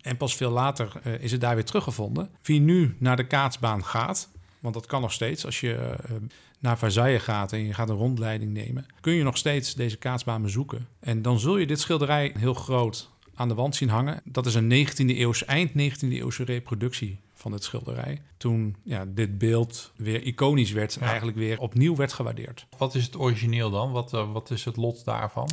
[0.02, 2.30] En pas veel later uh, is het daar weer teruggevonden.
[2.42, 4.28] Wie nu naar de kaatsbaan gaat,
[4.58, 6.16] want dat kan nog steeds als je uh,
[6.58, 10.42] naar Versailles gaat en je gaat een rondleiding nemen, kun je nog steeds deze kaatsbaan
[10.42, 10.88] bezoeken.
[11.00, 14.20] En dan zul je dit schilderij heel groot aan de wand zien hangen.
[14.24, 18.22] Dat is een 19e eeuwse, eind 19e eeuwse reproductie van het schilderij.
[18.36, 21.06] Toen ja, dit beeld weer iconisch werd en ja.
[21.06, 22.66] eigenlijk weer opnieuw werd gewaardeerd.
[22.78, 23.92] Wat is het origineel dan?
[23.92, 25.48] Wat, uh, wat is het lot daarvan?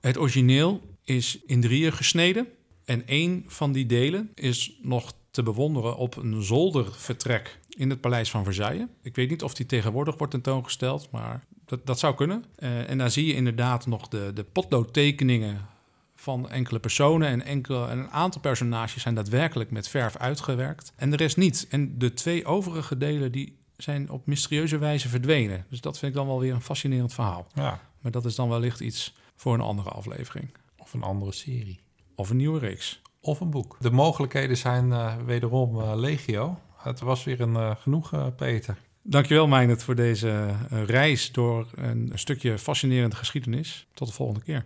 [0.00, 2.46] Het origineel is in drieën gesneden.
[2.88, 8.30] En één van die delen is nog te bewonderen op een zoldervertrek in het paleis
[8.30, 8.86] van Versailles.
[9.02, 12.44] Ik weet niet of die tegenwoordig wordt tentoongesteld, maar dat, dat zou kunnen.
[12.58, 15.66] Uh, en daar zie je inderdaad nog de, de potloodtekeningen
[16.16, 20.92] van enkele personen en, enkele, en een aantal personages zijn daadwerkelijk met verf uitgewerkt.
[20.96, 21.66] En de rest niet.
[21.70, 25.66] En de twee overige delen die zijn op mysterieuze wijze verdwenen.
[25.68, 27.46] Dus dat vind ik dan wel weer een fascinerend verhaal.
[27.54, 27.80] Ja.
[28.00, 30.50] Maar dat is dan wellicht iets voor een andere aflevering.
[30.76, 31.78] Of een andere serie.
[32.18, 33.02] Of een nieuwe reeks.
[33.20, 33.76] Of een boek.
[33.80, 36.58] De mogelijkheden zijn uh, wederom uh, legio.
[36.76, 38.76] Het was weer een uh, genoeg, Peter.
[39.02, 40.54] Dankjewel, Meijnet, voor deze
[40.86, 43.86] reis door een stukje fascinerende geschiedenis.
[43.94, 44.64] Tot de volgende keer.